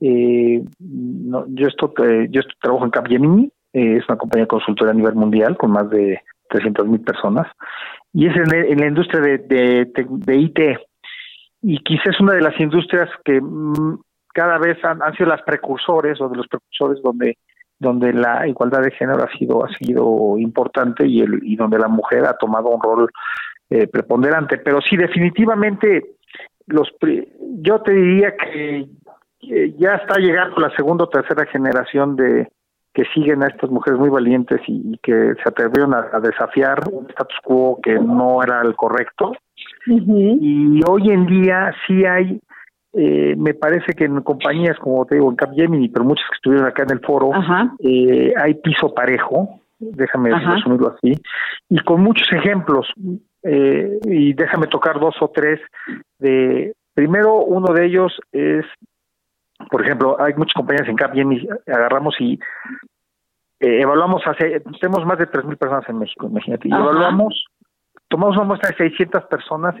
[0.00, 4.94] Eh, no, yo, esto, eh, yo trabajo en Capgemini, eh, es una compañía consultora a
[4.94, 7.46] nivel mundial con más de 300 mil personas,
[8.14, 10.58] y es en, la industria de, de IT,
[11.62, 14.00] y quizás una de las industrias que mm,
[14.34, 17.38] cada vez han, han, sido las precursores o de los precursores donde
[17.78, 21.88] donde la igualdad de género ha sido ha sido importante y el y donde la
[21.88, 23.10] mujer ha tomado un rol
[23.70, 26.16] eh, preponderante pero sí definitivamente
[26.66, 26.88] los
[27.60, 28.88] yo te diría que
[29.78, 32.48] ya está llegando la segunda o tercera generación de
[32.94, 37.38] que siguen a estas mujeres muy valientes y, que se atrevieron a, desafiar un status
[37.42, 39.32] quo que no era el correcto.
[39.86, 42.40] Y hoy en día sí hay,
[42.92, 46.66] eh, me parece que en compañías como te digo, en Capgemini, pero muchas que estuvieron
[46.66, 47.30] acá en el foro,
[47.80, 51.14] eh, hay piso parejo, déjame resumirlo así,
[51.68, 52.86] y con muchos ejemplos,
[53.42, 55.60] eh, y déjame tocar dos o tres
[56.18, 58.64] de, primero uno de ellos es
[59.70, 62.38] por ejemplo, hay muchas compañías en Capgemini, agarramos y
[63.60, 67.44] eh, evaluamos, hace, tenemos más de 3.000 personas en México, imagínate, y evaluamos,
[68.12, 69.74] tomamos una muestra de 600 personas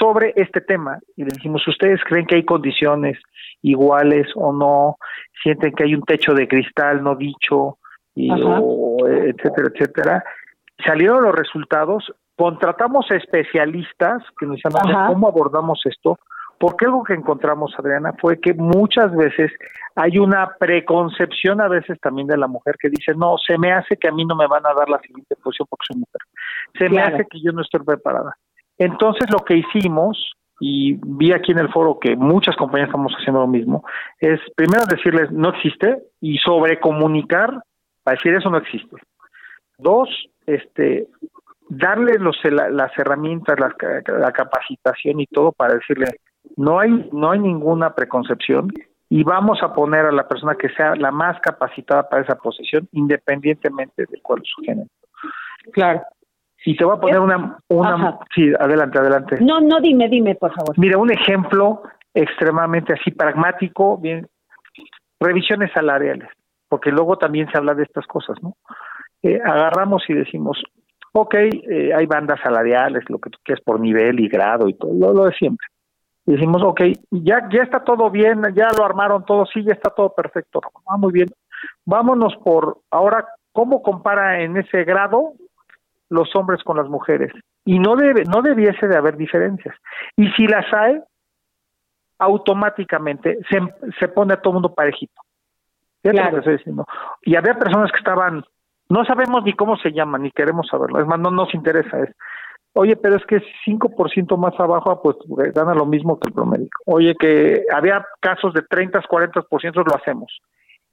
[0.00, 3.16] sobre este tema y le dijimos, ¿ustedes creen que hay condiciones
[3.62, 4.96] iguales o no?
[5.40, 7.78] ¿Sienten que hay un techo de cristal no dicho?
[8.16, 10.24] Y, o, etcétera, etcétera.
[10.84, 14.72] Salieron los resultados, contratamos a especialistas que nos dicen
[15.06, 16.18] cómo abordamos esto,
[16.58, 19.52] porque algo que encontramos, Adriana, fue que muchas veces
[19.94, 23.96] hay una preconcepción a veces también de la mujer que dice, no, se me hace
[23.96, 26.20] que a mí no me van a dar la siguiente posición porque soy mujer.
[26.78, 28.36] Se me hace que yo no estoy preparada.
[28.76, 33.40] Entonces lo que hicimos, y vi aquí en el foro que muchas compañías estamos haciendo
[33.40, 33.84] lo mismo,
[34.20, 37.62] es primero decirles no existe y sobrecomunicar
[38.02, 38.96] para decir eso no existe.
[39.78, 40.08] Dos,
[40.46, 41.08] este,
[41.68, 43.74] darle los, las herramientas, la,
[44.18, 46.06] la, capacitación y todo para decirle,
[46.56, 48.72] no hay, no hay ninguna preconcepción
[49.10, 52.88] y vamos a poner a la persona que sea la más capacitada para esa posición,
[52.92, 54.88] independientemente de cuál es su género.
[55.72, 56.02] Claro.
[56.64, 59.36] Y te voy a poner una, una sí, adelante, adelante.
[59.40, 60.78] No, no, dime, dime, por favor.
[60.78, 61.82] Mira, un ejemplo
[62.12, 64.26] extremadamente así pragmático, bien,
[65.18, 66.28] revisiones salariales,
[66.68, 68.56] porque luego también se habla de estas cosas, ¿no?
[69.22, 70.62] Eh, agarramos y decimos,
[71.12, 75.14] ok, eh, hay bandas salariales, lo que tú quieras por nivel y grado y todo,
[75.14, 75.66] lo de siempre
[76.28, 79.88] y decimos, ok, ya, ya está todo bien, ya lo armaron todo, sí, ya está
[79.88, 81.30] todo perfecto, ah, muy bien.
[81.86, 85.32] Vámonos por ahora, ¿cómo compara en ese grado
[86.10, 87.32] los hombres con las mujeres?
[87.64, 89.74] Y no debe, no debiese de haber diferencias.
[90.16, 91.00] Y si las hay,
[92.18, 93.60] automáticamente se,
[93.98, 95.22] se pone a todo mundo parejito.
[96.02, 96.38] Claro.
[96.38, 96.84] estoy diciendo.
[97.22, 98.44] Y había personas que estaban,
[98.90, 102.14] no sabemos ni cómo se llaman, ni queremos saberlo, es más, no nos interesa, es
[102.80, 105.16] Oye, pero es que 5% más abajo, pues
[105.52, 106.68] gana lo mismo que el promedio.
[106.86, 110.38] Oye, que había casos de 30, 40%, lo hacemos.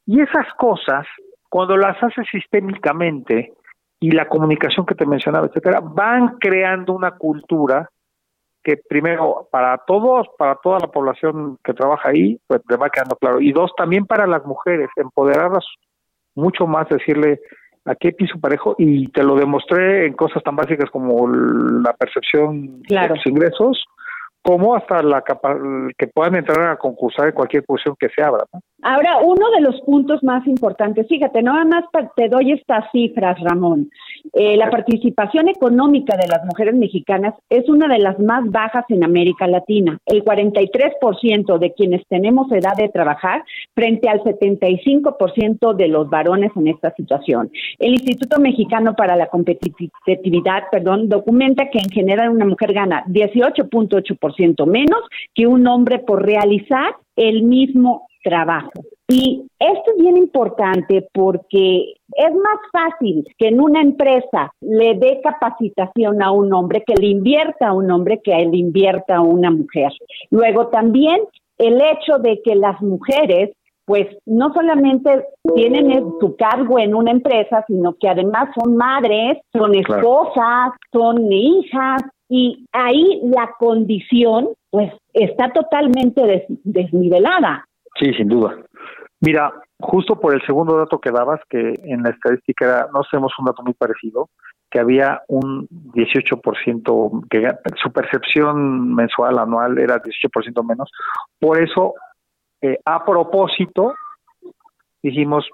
[0.08, 1.06] Y esas cosas,
[1.48, 3.54] cuando las haces sistémicamente
[4.00, 7.88] y la comunicación que te mencionaba, etcétera, van creando una cultura
[8.64, 13.16] que primero para todos, para toda la población que trabaja ahí, pues te va quedando
[13.16, 13.40] claro.
[13.40, 15.66] Y dos, también para las mujeres, empoderarlas
[16.34, 17.42] mucho más, decirle,
[17.86, 22.96] aquí piso parejo y te lo demostré en cosas tan básicas como la percepción de
[23.10, 23.86] los ingresos,
[24.42, 25.58] como hasta la capa-
[25.98, 28.44] que puedan entrar a concursar en cualquier posición que se abra.
[28.54, 28.60] ¿no?
[28.88, 33.90] Ahora, uno de los puntos más importantes, fíjate, nada más te doy estas cifras, Ramón.
[34.32, 39.04] Eh, la participación económica de las mujeres mexicanas es una de las más bajas en
[39.04, 39.98] América Latina.
[40.06, 46.68] El 43% de quienes tenemos edad de trabajar frente al 75% de los varones en
[46.68, 47.50] esta situación.
[47.80, 54.68] El Instituto Mexicano para la Competitividad, perdón, documenta que en general una mujer gana 18.8%
[54.68, 55.00] menos
[55.34, 58.72] que un hombre por realizar el mismo trabajo.
[59.08, 65.22] Y esto es bien importante porque es más fácil que en una empresa le dé
[65.24, 69.52] capacitación a un hombre, que le invierta a un hombre, que le invierta a una
[69.52, 69.92] mujer.
[70.32, 71.20] Luego también
[71.60, 73.52] el hecho de que las mujeres
[73.86, 75.24] pues no solamente
[75.54, 82.02] tienen su cargo en una empresa, sino que además son madres, son esposas, son hijas,
[82.28, 87.64] y ahí la condición pues está totalmente des- desnivelada.
[88.00, 88.56] Sí, sin duda.
[89.22, 93.34] Mira, justo por el segundo dato que dabas, que en la estadística era, no tenemos
[93.40, 94.30] un dato muy parecido,
[94.70, 100.92] que había un 18%, que su percepción mensual, anual, era 18% menos.
[101.40, 101.94] Por eso,
[102.62, 103.94] eh, a propósito,
[105.02, 105.48] dijimos,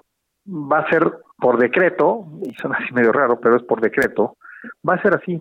[0.46, 4.36] va a ser por decreto, y suena así medio raro, pero es por decreto,
[4.88, 5.40] va a ser así.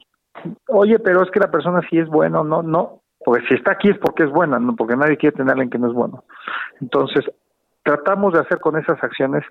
[0.68, 3.90] Oye, pero es que la persona sí es buena, no, no, porque si está aquí
[3.90, 6.24] es porque es buena, no porque nadie quiere tener a alguien que no es bueno.
[6.80, 7.26] Entonces,
[7.84, 9.44] tratamos de hacer con esas acciones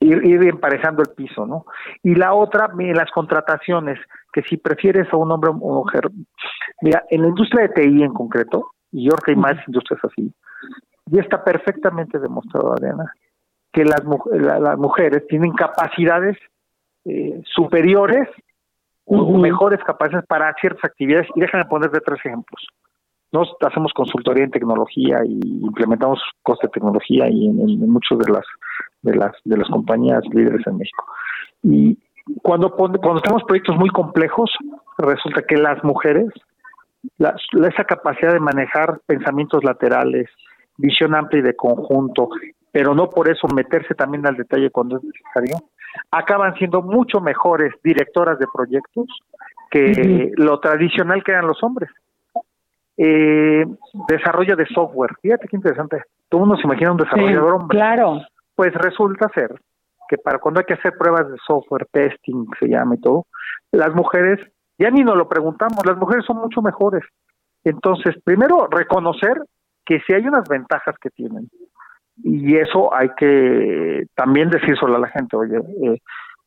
[0.00, 1.64] ir, ir emparejando el piso, ¿no?
[2.02, 3.98] Y la otra, las contrataciones,
[4.32, 6.08] que si prefieres a un hombre o mujer,
[6.82, 10.02] mira, en la industria de TI en concreto, y yo creo que hay más industrias
[10.04, 10.32] así,
[11.06, 13.12] ya está perfectamente demostrado, Adriana,
[13.72, 16.36] que las, la- las mujeres tienen capacidades
[17.04, 18.28] eh, superiores
[19.38, 21.26] mejores capacidades para ciertas actividades.
[21.34, 22.64] Y déjame ponerte tres ejemplos.
[23.32, 28.32] Nosotros hacemos consultoría en tecnología y implementamos cosas de tecnología y en, en- muchas de
[28.32, 28.44] las
[29.02, 31.04] de las de las compañías líderes en México.
[31.62, 31.98] Y
[32.42, 34.50] cuando cuando tenemos proyectos muy complejos,
[34.98, 36.28] resulta que las mujeres
[37.18, 37.34] la-
[37.66, 40.28] esa capacidad de manejar pensamientos laterales,
[40.76, 42.28] visión amplia y de conjunto,
[42.72, 45.56] pero no por eso meterse también al detalle cuando es necesario,
[46.10, 49.06] acaban siendo mucho mejores directoras de proyectos
[49.70, 51.90] que lo tradicional que eran los hombres.
[53.02, 53.64] Eh,
[54.08, 56.02] desarrollo de software, fíjate qué interesante.
[56.28, 57.78] Todo mundo se imagina un desarrollador hombre.
[57.78, 58.20] Claro.
[58.54, 59.54] Pues resulta ser
[60.06, 63.24] que para cuando hay que hacer pruebas de software, testing, se llama y todo,
[63.72, 64.38] las mujeres,
[64.78, 67.02] ya ni nos lo preguntamos, las mujeres son mucho mejores.
[67.64, 69.40] Entonces, primero, reconocer
[69.86, 71.48] que si hay unas ventajas que tienen.
[72.22, 75.98] Y eso hay que también decírselo a la gente, oye, eh,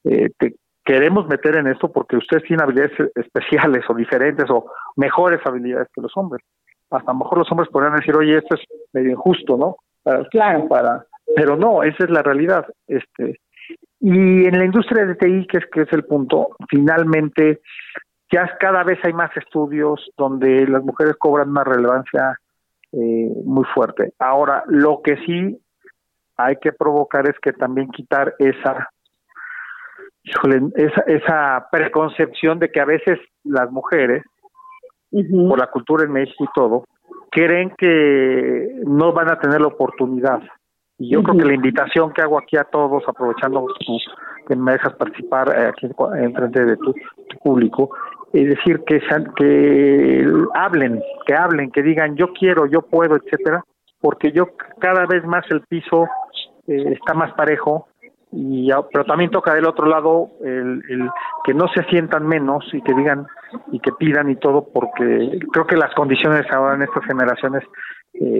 [0.03, 0.53] eh, te
[0.85, 6.01] queremos meter en esto porque ustedes tienen habilidades especiales o diferentes o mejores habilidades que
[6.01, 6.43] los hombres.
[6.89, 8.61] Hasta a lo mejor los hombres podrían decir, oye, esto es
[8.93, 9.77] medio injusto, ¿no?
[10.03, 10.67] Para, claro.
[10.67, 12.65] Para, pero no, esa es la realidad.
[12.87, 13.39] Este,
[13.99, 17.61] y en la industria de TI, que es, que es el punto, finalmente
[18.31, 22.37] ya cada vez hay más estudios donde las mujeres cobran una relevancia
[22.91, 24.13] eh, muy fuerte.
[24.19, 25.59] Ahora, lo que sí
[26.37, 28.89] hay que provocar es que también quitar esa,
[30.75, 34.23] esa, esa preconcepción de que a veces las mujeres,
[35.47, 36.85] por la cultura en México y todo,
[37.31, 40.41] creen que no van a tener la oportunidad.
[40.97, 43.97] Y yo creo que la invitación que hago aquí a todos, aprovechando tu-
[44.47, 45.87] que me dejas participar eh, aquí
[46.17, 47.89] en frente de tu, tu público,
[48.33, 53.63] es decir, que, sean- que hablen, que hablen, que digan yo quiero, yo puedo, etcétera,
[54.01, 54.49] porque yo
[54.79, 56.07] cada vez más el piso
[56.67, 57.87] eh, está más parejo
[58.35, 61.09] y pero también toca del otro lado el, el
[61.43, 63.27] que no se sientan menos y que digan
[63.71, 67.63] y que pidan y todo porque creo que las condiciones ahora en estas generaciones
[68.13, 68.39] eh,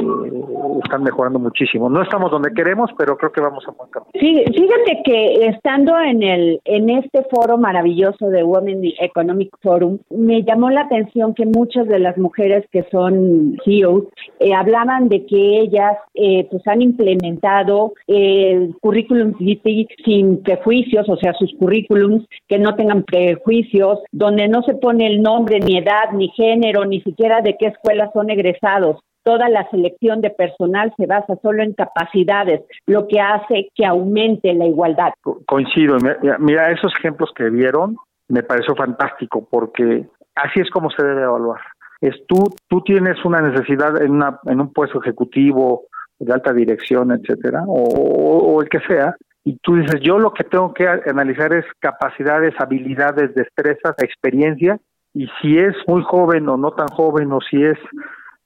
[0.84, 1.90] están mejorando muchísimo.
[1.90, 3.90] No estamos donde queremos, pero creo que vamos a buen.
[4.14, 10.44] Sí, fíjate que estando en el en este foro maravilloso de Women Economic Forum, me
[10.44, 14.06] llamó la atención que muchas de las mujeres que son CEOs
[14.40, 21.18] eh, hablaban de que ellas eh, pues han implementado el currículum vitae sin prejuicios, o
[21.18, 26.12] sea, sus currículums que no tengan prejuicios, donde no se pone el nombre, ni edad,
[26.14, 31.06] ni género, ni siquiera de qué escuela son egresados toda la selección de personal se
[31.06, 35.14] basa solo en capacidades, lo que hace que aumente la igualdad.
[35.46, 35.98] Coincido.
[36.40, 37.98] Mira, esos ejemplos que vieron
[38.28, 40.06] me pareció fantástico porque
[40.36, 41.62] así es como se debe evaluar.
[42.02, 45.84] Es tú, tú tienes una necesidad en, una, en un puesto ejecutivo
[46.20, 49.16] de alta dirección, etcétera, o el que sea,
[49.46, 54.80] y tú dices, yo lo que tengo que analizar es capacidades, habilidades, destrezas, experiencia,
[55.14, 57.78] y si es muy joven o no tan joven, o si es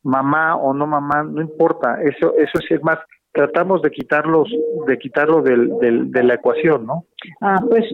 [0.03, 2.97] mamá o no mamá, no importa, eso, eso es más,
[3.31, 4.49] tratamos de quitarlos,
[4.87, 7.05] de quitarlo del, del, de la ecuación, ¿no?
[7.41, 7.85] Ah, pues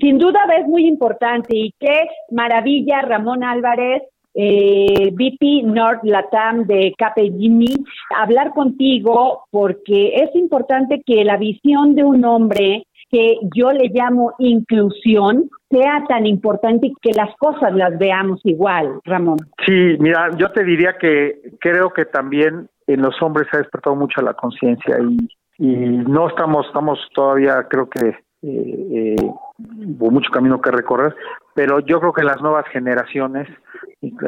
[0.00, 4.02] sin duda es muy importante y qué maravilla Ramón Álvarez
[4.40, 7.74] eh, VP North Latam de Capgemini,
[8.16, 14.34] hablar contigo porque es importante que la visión de un hombre que yo le llamo
[14.38, 19.38] inclusión sea tan importante que las cosas las veamos igual, Ramón.
[19.66, 23.94] Sí, mira, yo te diría que creo que también en los hombres se ha despertado
[23.96, 25.16] mucho la conciencia y,
[25.58, 29.16] y no estamos, estamos todavía, creo que eh, eh,
[29.58, 31.14] mucho camino que recorrer,
[31.54, 33.48] pero yo creo que las nuevas generaciones,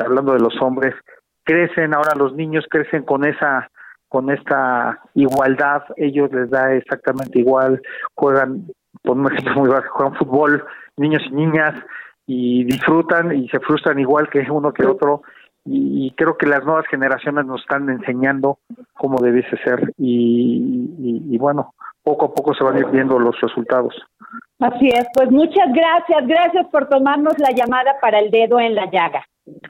[0.05, 0.95] hablando de los hombres,
[1.45, 3.71] crecen, ahora los niños crecen con esa
[4.11, 7.81] con esta igualdad, ellos les da exactamente igual,
[8.15, 8.67] juegan,
[9.03, 10.65] por un ejemplo muy bajo, juegan fútbol,
[10.97, 11.75] niños y niñas,
[12.27, 15.23] y disfrutan y se frustran igual que uno que otro,
[15.65, 18.59] y, creo que las nuevas generaciones nos están enseñando
[18.95, 20.91] cómo debiese ser, y,
[21.31, 23.95] y bueno, poco a poco se van a ir viendo los resultados.
[24.59, 28.91] Así es, pues muchas gracias, gracias por tomarnos la llamada para el dedo en la
[28.91, 29.25] llaga.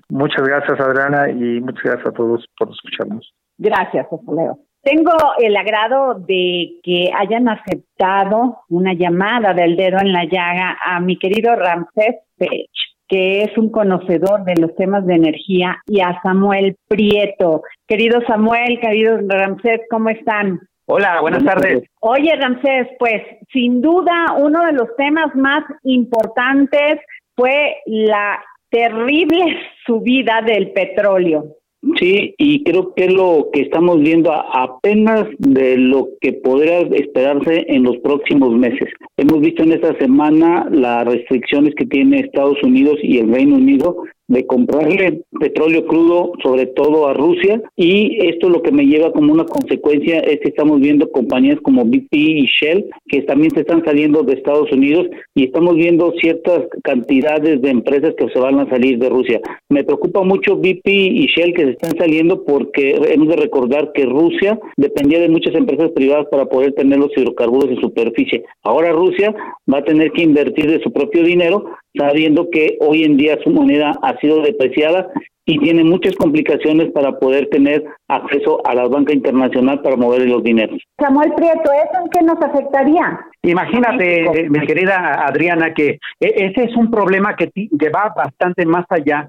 [0.08, 3.32] Muchas gracias Adriana y muchas gracias a todos por escucharnos.
[3.60, 4.58] Gracias, Leo.
[4.82, 10.98] Tengo el agrado de que hayan aceptado una llamada del dedo en la llaga a
[11.00, 12.70] mi querido Ramsés Pech,
[13.06, 17.62] que es un conocedor de los temas de energía, y a Samuel Prieto.
[17.86, 20.58] Querido Samuel, querido Ramsés, ¿cómo están?
[20.86, 21.82] Hola, buenas tardes.
[22.00, 27.00] Oye, Ramsés, pues sin duda uno de los temas más importantes
[27.36, 31.59] fue la terrible subida del petróleo.
[31.98, 37.64] Sí, y creo que es lo que estamos viendo apenas de lo que podría esperarse
[37.68, 38.88] en los próximos meses.
[39.16, 43.96] Hemos visto en esta semana las restricciones que tiene Estados Unidos y el Reino Unido
[44.30, 49.32] de comprarle petróleo crudo, sobre todo a Rusia, y esto lo que me lleva como
[49.32, 53.84] una consecuencia es que estamos viendo compañías como BP y Shell que también se están
[53.84, 58.68] saliendo de Estados Unidos y estamos viendo ciertas cantidades de empresas que se van a
[58.70, 59.40] salir de Rusia.
[59.68, 64.06] Me preocupa mucho BP y Shell que se están saliendo porque hemos de recordar que
[64.06, 68.44] Rusia dependía de muchas empresas privadas para poder tener los hidrocarburos en superficie.
[68.62, 69.34] Ahora Rusia
[69.72, 71.64] va a tener que invertir de su propio dinero
[71.94, 75.10] sabiendo que hoy en día su moneda ha sido depreciada
[75.50, 80.44] y tiene muchas complicaciones para poder tener acceso a la banca internacional para mover los
[80.44, 80.80] dineros.
[80.98, 83.20] Samuel Prieto, ¿eso en qué nos afectaría?
[83.42, 87.50] Imagínate, eh, mi querida Adriana, que e, ese es un problema que,
[87.90, 89.28] va bastante más allá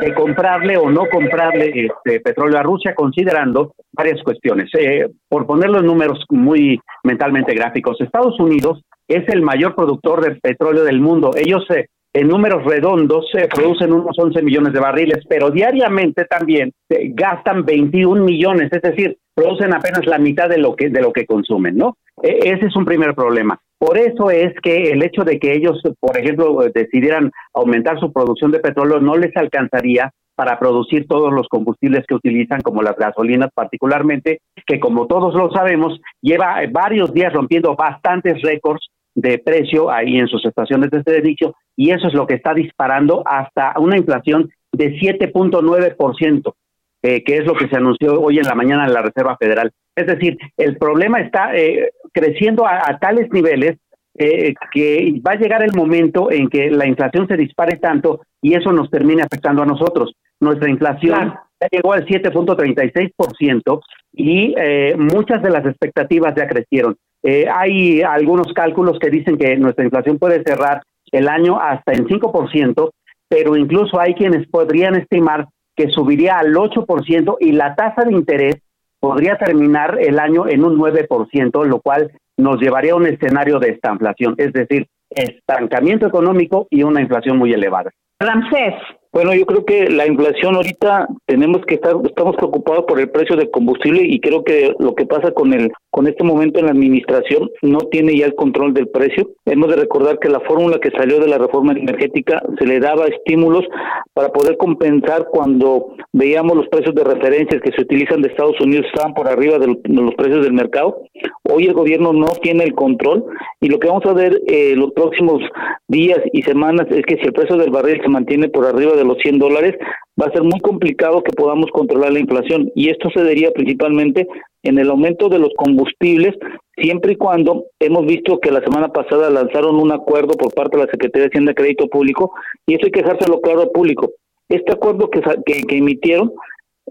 [0.00, 4.70] de comprarle o no comprarle este petróleo a Rusia, considerando varias cuestiones.
[4.78, 10.36] Eh, por poner los números muy mentalmente gráficos, Estados Unidos es el mayor productor de
[10.36, 11.32] petróleo del mundo.
[11.36, 16.24] Ellos se eh, en números redondos se producen unos 11 millones de barriles, pero diariamente
[16.24, 21.12] también gastan 21 millones, es decir, producen apenas la mitad de lo que de lo
[21.12, 21.96] que consumen, ¿no?
[22.22, 23.58] E, ese es un primer problema.
[23.78, 28.50] Por eso es que el hecho de que ellos, por ejemplo, decidieran aumentar su producción
[28.50, 33.50] de petróleo no les alcanzaría para producir todos los combustibles que utilizan, como las gasolinas
[33.54, 38.88] particularmente, que como todos lo sabemos, lleva varios días rompiendo bastantes récords
[39.20, 43.24] de precio ahí en sus estaciones de servicio y eso es lo que está disparando
[43.26, 46.54] hasta una inflación de 7.9%,
[47.02, 49.72] eh, que es lo que se anunció hoy en la mañana en la Reserva Federal.
[49.96, 53.78] Es decir, el problema está eh, creciendo a, tales niveles
[54.16, 58.54] eh, que va a llegar el momento en que la inflación se dispare tanto y
[58.54, 60.14] eso nos termine afectando a nosotros.
[60.38, 63.80] Nuestra inflación ya llegó al 7.36%
[64.12, 66.96] y eh, muchas de las expectativas ya crecieron.
[67.22, 72.06] Eh, hay algunos cálculos que dicen que nuestra inflación puede cerrar el año hasta en
[72.06, 72.90] 5%,
[73.28, 78.56] pero incluso hay quienes podrían estimar que subiría al 8% y la tasa de interés
[79.00, 83.70] podría terminar el año en un 9%, lo cual nos llevaría a un escenario de
[83.70, 87.90] estanflación, es decir, estancamiento económico y una inflación muy elevada.
[88.20, 88.74] Ramsés,
[89.12, 93.36] bueno, yo creo que la inflación ahorita tenemos que estar, estamos preocupados por el precio
[93.36, 96.72] del combustible y creo que lo que pasa con el, con este momento en la
[96.72, 99.30] administración no tiene ya el control del precio.
[99.46, 103.06] Hemos de recordar que la fórmula que salió de la reforma energética se le daba
[103.06, 103.64] estímulos
[104.12, 108.86] para poder compensar cuando veíamos los precios de referencias que se utilizan de Estados Unidos
[108.86, 111.02] estaban por arriba de los precios del mercado.
[111.44, 113.24] Hoy el gobierno no tiene el control
[113.60, 115.42] y lo que vamos a ver eh, los próximos
[115.88, 119.04] días y semanas es que si el precio del barril se mantiene por arriba de
[119.04, 119.74] los 100 dólares,
[120.20, 122.70] va a ser muy complicado que podamos controlar la inflación.
[122.74, 124.26] Y esto se debería principalmente
[124.68, 126.34] en el aumento de los combustibles,
[126.76, 130.84] siempre y cuando hemos visto que la semana pasada lanzaron un acuerdo por parte de
[130.84, 132.32] la Secretaría de Hacienda de Crédito Público,
[132.66, 134.12] y eso hay que dejárselo claro al público.
[134.48, 136.32] Este acuerdo que, que, que emitieron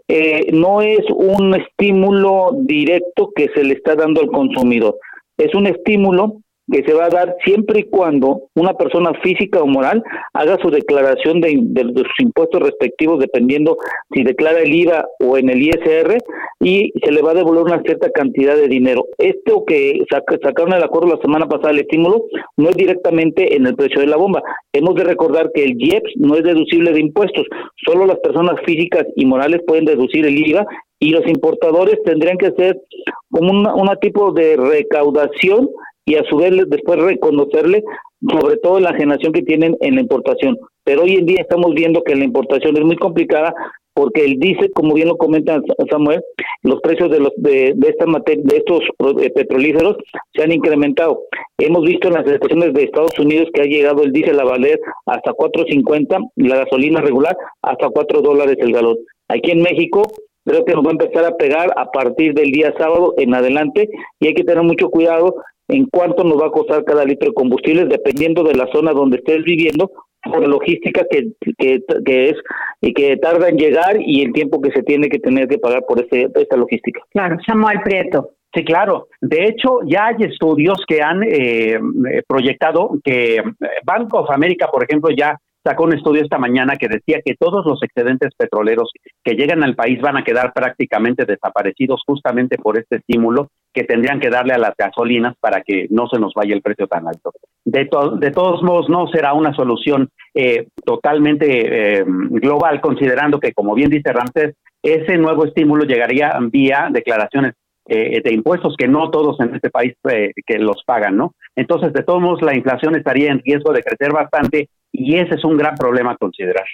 [0.08, 4.98] eh, no es un estímulo directo que se le está dando al consumidor,
[5.38, 6.42] es un estímulo
[6.72, 10.04] que se va a dar siempre y cuando una persona física o moral
[10.34, 11.54] haga su declaración de,
[11.96, 13.78] sus impuestos respectivos, dependiendo
[14.14, 16.18] si declara el IVA o en el ISR,
[16.60, 19.06] y se le va a devolver una cierta cantidad de dinero.
[19.18, 22.26] Esto que sacaron el acuerdo la semana pasada, el estímulo,
[22.58, 24.42] no es directamente en el precio de la bomba.
[24.74, 27.46] Hemos de recordar que el IEPS no es deducible de impuestos,
[27.86, 30.66] solo las personas físicas y morales pueden deducir el IVA
[31.00, 32.82] y los importadores tendrían que hacer
[33.30, 35.70] como un tipo de recaudación
[36.08, 37.84] y a su vez después reconocerle
[38.32, 40.58] sobre todo la generación que tienen en la importación.
[40.84, 43.54] Pero hoy en día estamos viendo que la importación es muy complicada
[43.94, 46.22] porque el dice, como bien lo comenta Samuel,
[46.64, 48.82] los precios de los de, de esta de estos
[49.22, 49.98] eh, petrolíferos
[50.34, 51.24] se han incrementado.
[51.58, 54.80] Hemos visto en las estaciones de Estados Unidos que ha llegado el diésel a valer
[55.08, 58.98] hasta 4.50, la gasolina regular hasta 4 dólares el galón.
[59.28, 60.04] Aquí en México
[60.46, 63.90] creo que nos va a empezar a pegar a partir del día sábado en adelante
[64.20, 65.36] y hay que tener mucho cuidado
[65.68, 69.18] en cuánto nos va a costar cada litro de combustible dependiendo de la zona donde
[69.18, 69.92] estés viviendo
[70.24, 72.36] por la logística que, que, es
[72.82, 75.84] y que tarda en llegar y el tiempo que se tiene que tener que pagar
[75.88, 77.02] por este, esta logística.
[77.12, 78.32] Claro, Samuel Prieto.
[78.54, 79.08] Sí, claro.
[79.22, 81.80] De hecho, ya hay estudios que han eh,
[82.28, 83.44] proyectado que
[83.84, 85.38] Banco of America, por ejemplo, ya
[85.68, 88.90] sacó un estudio esta mañana que decía que todos los excedentes petroleros
[89.22, 94.22] que llegan al país van a quedar prácticamente desaparecidos justamente por este estímulo que tendrían
[94.22, 97.34] que darle a las gasolinas para que no se nos vaya el precio tan alto.
[97.66, 97.90] De,
[98.20, 103.90] de todos modos, no será una solución eh, totalmente eh, global, considerando que, como bien
[103.90, 107.56] dice Ramsés, ese nuevo estímulo llegaría vía declaraciones
[107.90, 111.34] eh, de impuestos que no todos en este país que los pagan, ¿no?
[111.58, 115.44] Entonces, de todos modos, la inflación estaría en riesgo de crecer bastante y ese es
[115.44, 116.66] un gran problema a considerar.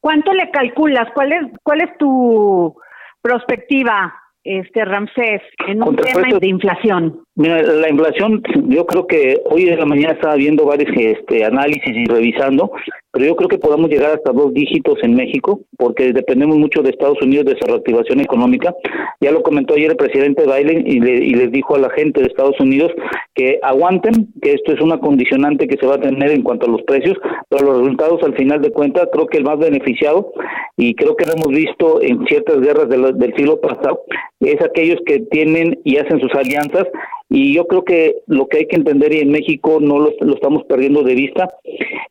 [0.00, 1.08] ¿Cuánto le calculas?
[1.14, 2.76] ¿Cuál es, cuál es tu
[3.22, 4.12] perspectiva,
[4.42, 7.22] este Ramsés, en un tema de inflación?
[7.36, 11.96] Mira, la inflación, yo creo que hoy en la mañana estaba viendo varios este, análisis
[11.96, 12.72] y revisando,
[13.12, 16.90] pero yo creo que podamos llegar hasta dos dígitos en México, porque dependemos mucho de
[16.90, 18.74] Estados Unidos de su reactivación económica.
[19.20, 22.26] Ya lo comentó ayer el presidente Biden y, y les dijo a la gente de
[22.26, 22.90] Estados Unidos
[23.34, 26.70] que aguanten, que esto es una condicionante que se va a tener en cuanto a
[26.70, 27.16] los precios,
[27.48, 30.32] pero los resultados al final de cuentas, creo que el más beneficiado,
[30.76, 34.02] y creo que lo hemos visto en ciertas guerras del siglo pasado,
[34.40, 36.86] es aquellos que tienen y hacen sus alianzas
[37.32, 40.64] y yo creo que lo que hay que entender y en México no lo, estamos
[40.64, 41.48] perdiendo de vista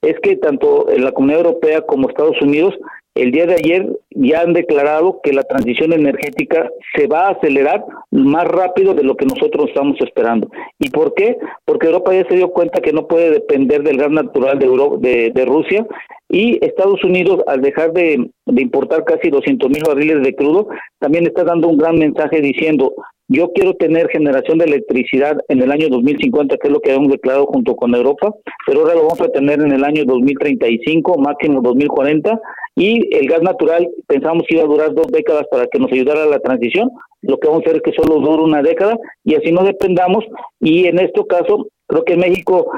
[0.01, 2.73] es que tanto en la Comunidad Europea como Estados Unidos
[3.13, 7.85] el día de ayer ya han declarado que la transición energética se va a acelerar
[8.09, 10.49] más rápido de lo que nosotros estamos esperando.
[10.79, 11.37] ¿Y por qué?
[11.65, 15.45] Porque Europa ya se dio cuenta que no puede depender del gas natural de, de,
[15.45, 15.85] Rusia
[16.29, 20.69] y Estados Unidos, al dejar de, de importar casi 200 mil barriles de crudo,
[20.99, 22.93] también está dando un gran mensaje diciendo,
[23.33, 27.09] yo quiero tener generación de electricidad en el año 2050, que es lo que hemos
[27.09, 28.33] declarado junto con Europa,
[28.67, 32.37] pero ahora lo vamos a tener en el año 2035, máximo 2040,
[32.75, 36.23] y el gas natural pensamos que iba a durar dos décadas para que nos ayudara
[36.23, 36.89] a la transición,
[37.21, 40.25] lo que vamos a hacer es que solo dure una década y así no dependamos,
[40.59, 42.71] y en este caso Creo que México,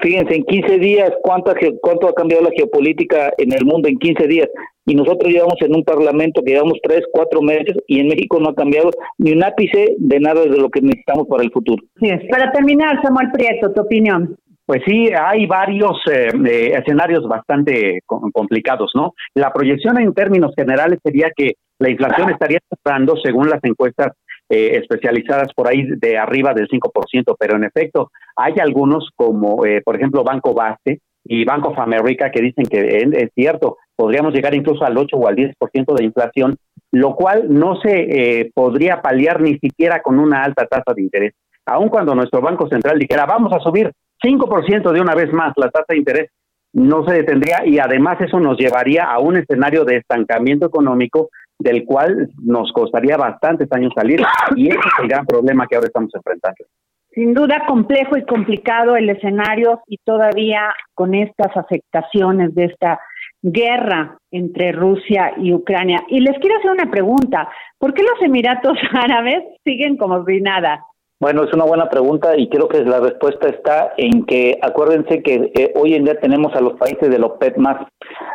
[0.00, 1.52] fíjense, en 15 días, ¿cuánto,
[1.82, 4.48] ¿cuánto ha cambiado la geopolítica en el mundo en 15 días?
[4.86, 8.50] Y nosotros llevamos en un parlamento que llevamos 3, 4 meses y en México no
[8.50, 11.82] ha cambiado ni un ápice de nada de lo que necesitamos para el futuro.
[12.00, 14.36] Sí, para terminar, Samuel Prieto, tu opinión.
[14.66, 19.14] Pues sí, hay varios eh, eh, escenarios bastante complicados, ¿no?
[19.34, 24.12] La proyección en términos generales sería que la inflación estaría cerrando, según las encuestas
[24.52, 29.80] eh, especializadas por ahí de arriba del 5%, pero en efecto hay algunos como, eh,
[29.80, 34.52] por ejemplo, Banco Baste y Bank of America que dicen que es cierto, podríamos llegar
[34.54, 36.56] incluso al 8 o al 10% de inflación,
[36.90, 41.34] lo cual no se eh, podría paliar ni siquiera con una alta tasa de interés.
[41.66, 45.70] Aun cuando nuestro Banco Central dijera, vamos a subir 5% de una vez más la
[45.70, 46.30] tasa de interés,
[46.72, 51.30] no se detendría y además eso nos llevaría a un escenario de estancamiento económico
[51.60, 54.20] del cual nos costaría bastantes años salir
[54.56, 56.64] y ese es el gran problema que ahora estamos enfrentando.
[57.12, 63.00] Sin duda complejo y complicado el escenario y todavía con estas afectaciones de esta
[63.42, 66.02] guerra entre Rusia y Ucrania.
[66.08, 67.48] Y les quiero hacer una pregunta,
[67.78, 70.84] ¿por qué los Emiratos Árabes siguen como si nada?
[71.20, 75.52] Bueno, es una buena pregunta y creo que la respuesta está en que acuérdense que
[75.54, 77.86] eh, hoy en día tenemos a los países de la OPEP más.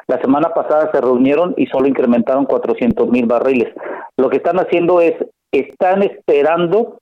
[0.08, 3.74] La semana pasada se reunieron y solo incrementaron 400 mil barriles.
[4.18, 5.16] Lo que están haciendo es,
[5.52, 7.00] están esperando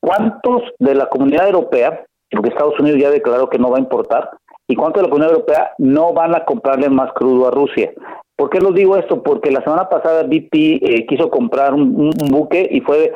[0.00, 4.30] cuántos de la comunidad europea, porque Estados Unidos ya declaró que no va a importar,
[4.68, 7.90] y cuántos de la comunidad europea no van a comprarle más crudo a Rusia.
[8.40, 9.22] ¿Por qué lo digo esto?
[9.22, 13.12] Porque la semana pasada BP eh, quiso comprar un, buque y fue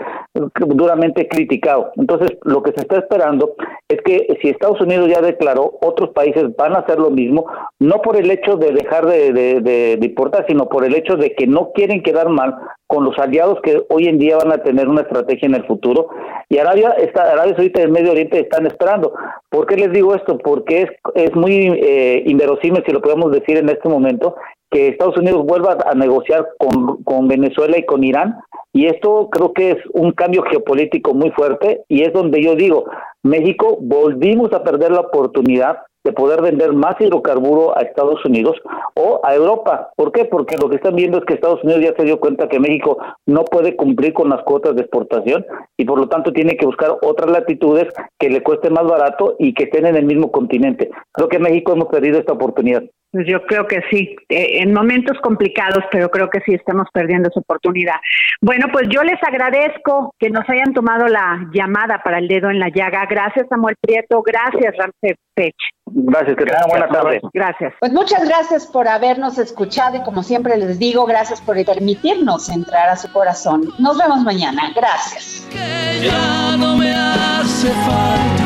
[0.54, 1.92] duramente criticado.
[1.96, 3.54] Entonces, lo que se está esperando
[3.88, 7.46] es que si Estados Unidos ya declaró, otros países van a hacer lo mismo,
[7.78, 11.16] no por el hecho de dejar de, de, de, de importar, sino por el hecho
[11.16, 12.54] de que no quieren quedar mal
[12.86, 16.08] con los aliados que hoy en día van a tener una estrategia en el futuro.
[16.50, 19.14] Y Arabia, está, Arabia Saudita y el Medio Oriente están esperando.
[19.48, 20.36] ¿Por qué les digo esto?
[20.38, 24.36] Porque es, es muy eh, inverosímil, si lo podemos decir en este momento,
[24.74, 28.40] que Estados Unidos vuelva a negociar con, con Venezuela y con Irán.
[28.72, 32.84] Y esto creo que es un cambio geopolítico muy fuerte y es donde yo digo,
[33.22, 38.56] México volvimos a perder la oportunidad de poder vender más hidrocarburo a Estados Unidos
[38.96, 39.90] o a Europa.
[39.96, 40.24] ¿Por qué?
[40.24, 42.98] Porque lo que están viendo es que Estados Unidos ya se dio cuenta que México
[43.26, 45.46] no puede cumplir con las cuotas de exportación
[45.78, 47.86] y por lo tanto tiene que buscar otras latitudes
[48.18, 50.90] que le cueste más barato y que estén en el mismo continente.
[51.12, 52.82] Creo que México hemos perdido esta oportunidad.
[53.14, 57.28] Pues yo creo que sí, eh, en momentos complicados, pero creo que sí estamos perdiendo
[57.28, 57.94] esa oportunidad.
[58.40, 62.58] Bueno, pues yo les agradezco que nos hayan tomado la llamada para el dedo en
[62.58, 63.06] la llaga.
[63.08, 64.20] Gracias, Samuel Prieto.
[64.20, 65.54] Gracias, Ramsey Pech.
[65.86, 67.20] Gracias, que tengan buena tarde.
[67.32, 67.72] Gracias.
[67.78, 72.88] Pues muchas gracias por habernos escuchado y como siempre les digo, gracias por permitirnos entrar
[72.88, 73.68] a su corazón.
[73.78, 74.72] Nos vemos mañana.
[74.74, 75.46] Gracias.
[75.52, 78.44] Que ya no me hace falta.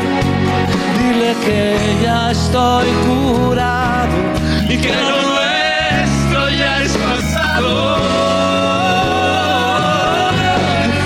[0.99, 3.98] Dile que ya estoy curado
[4.69, 7.97] y que lo nuestro ya es pasado.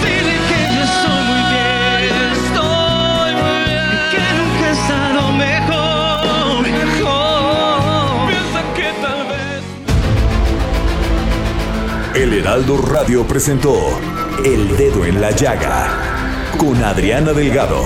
[0.04, 8.28] Dile que yo soy muy bien, estoy muy bien, que nunca he estado mejor, mejor.
[8.28, 9.64] Piensa que tal vez.
[12.16, 13.76] El Heraldo Radio presentó
[14.44, 15.88] El Dedo en la Llaga
[16.58, 17.86] con Adriana Delgado.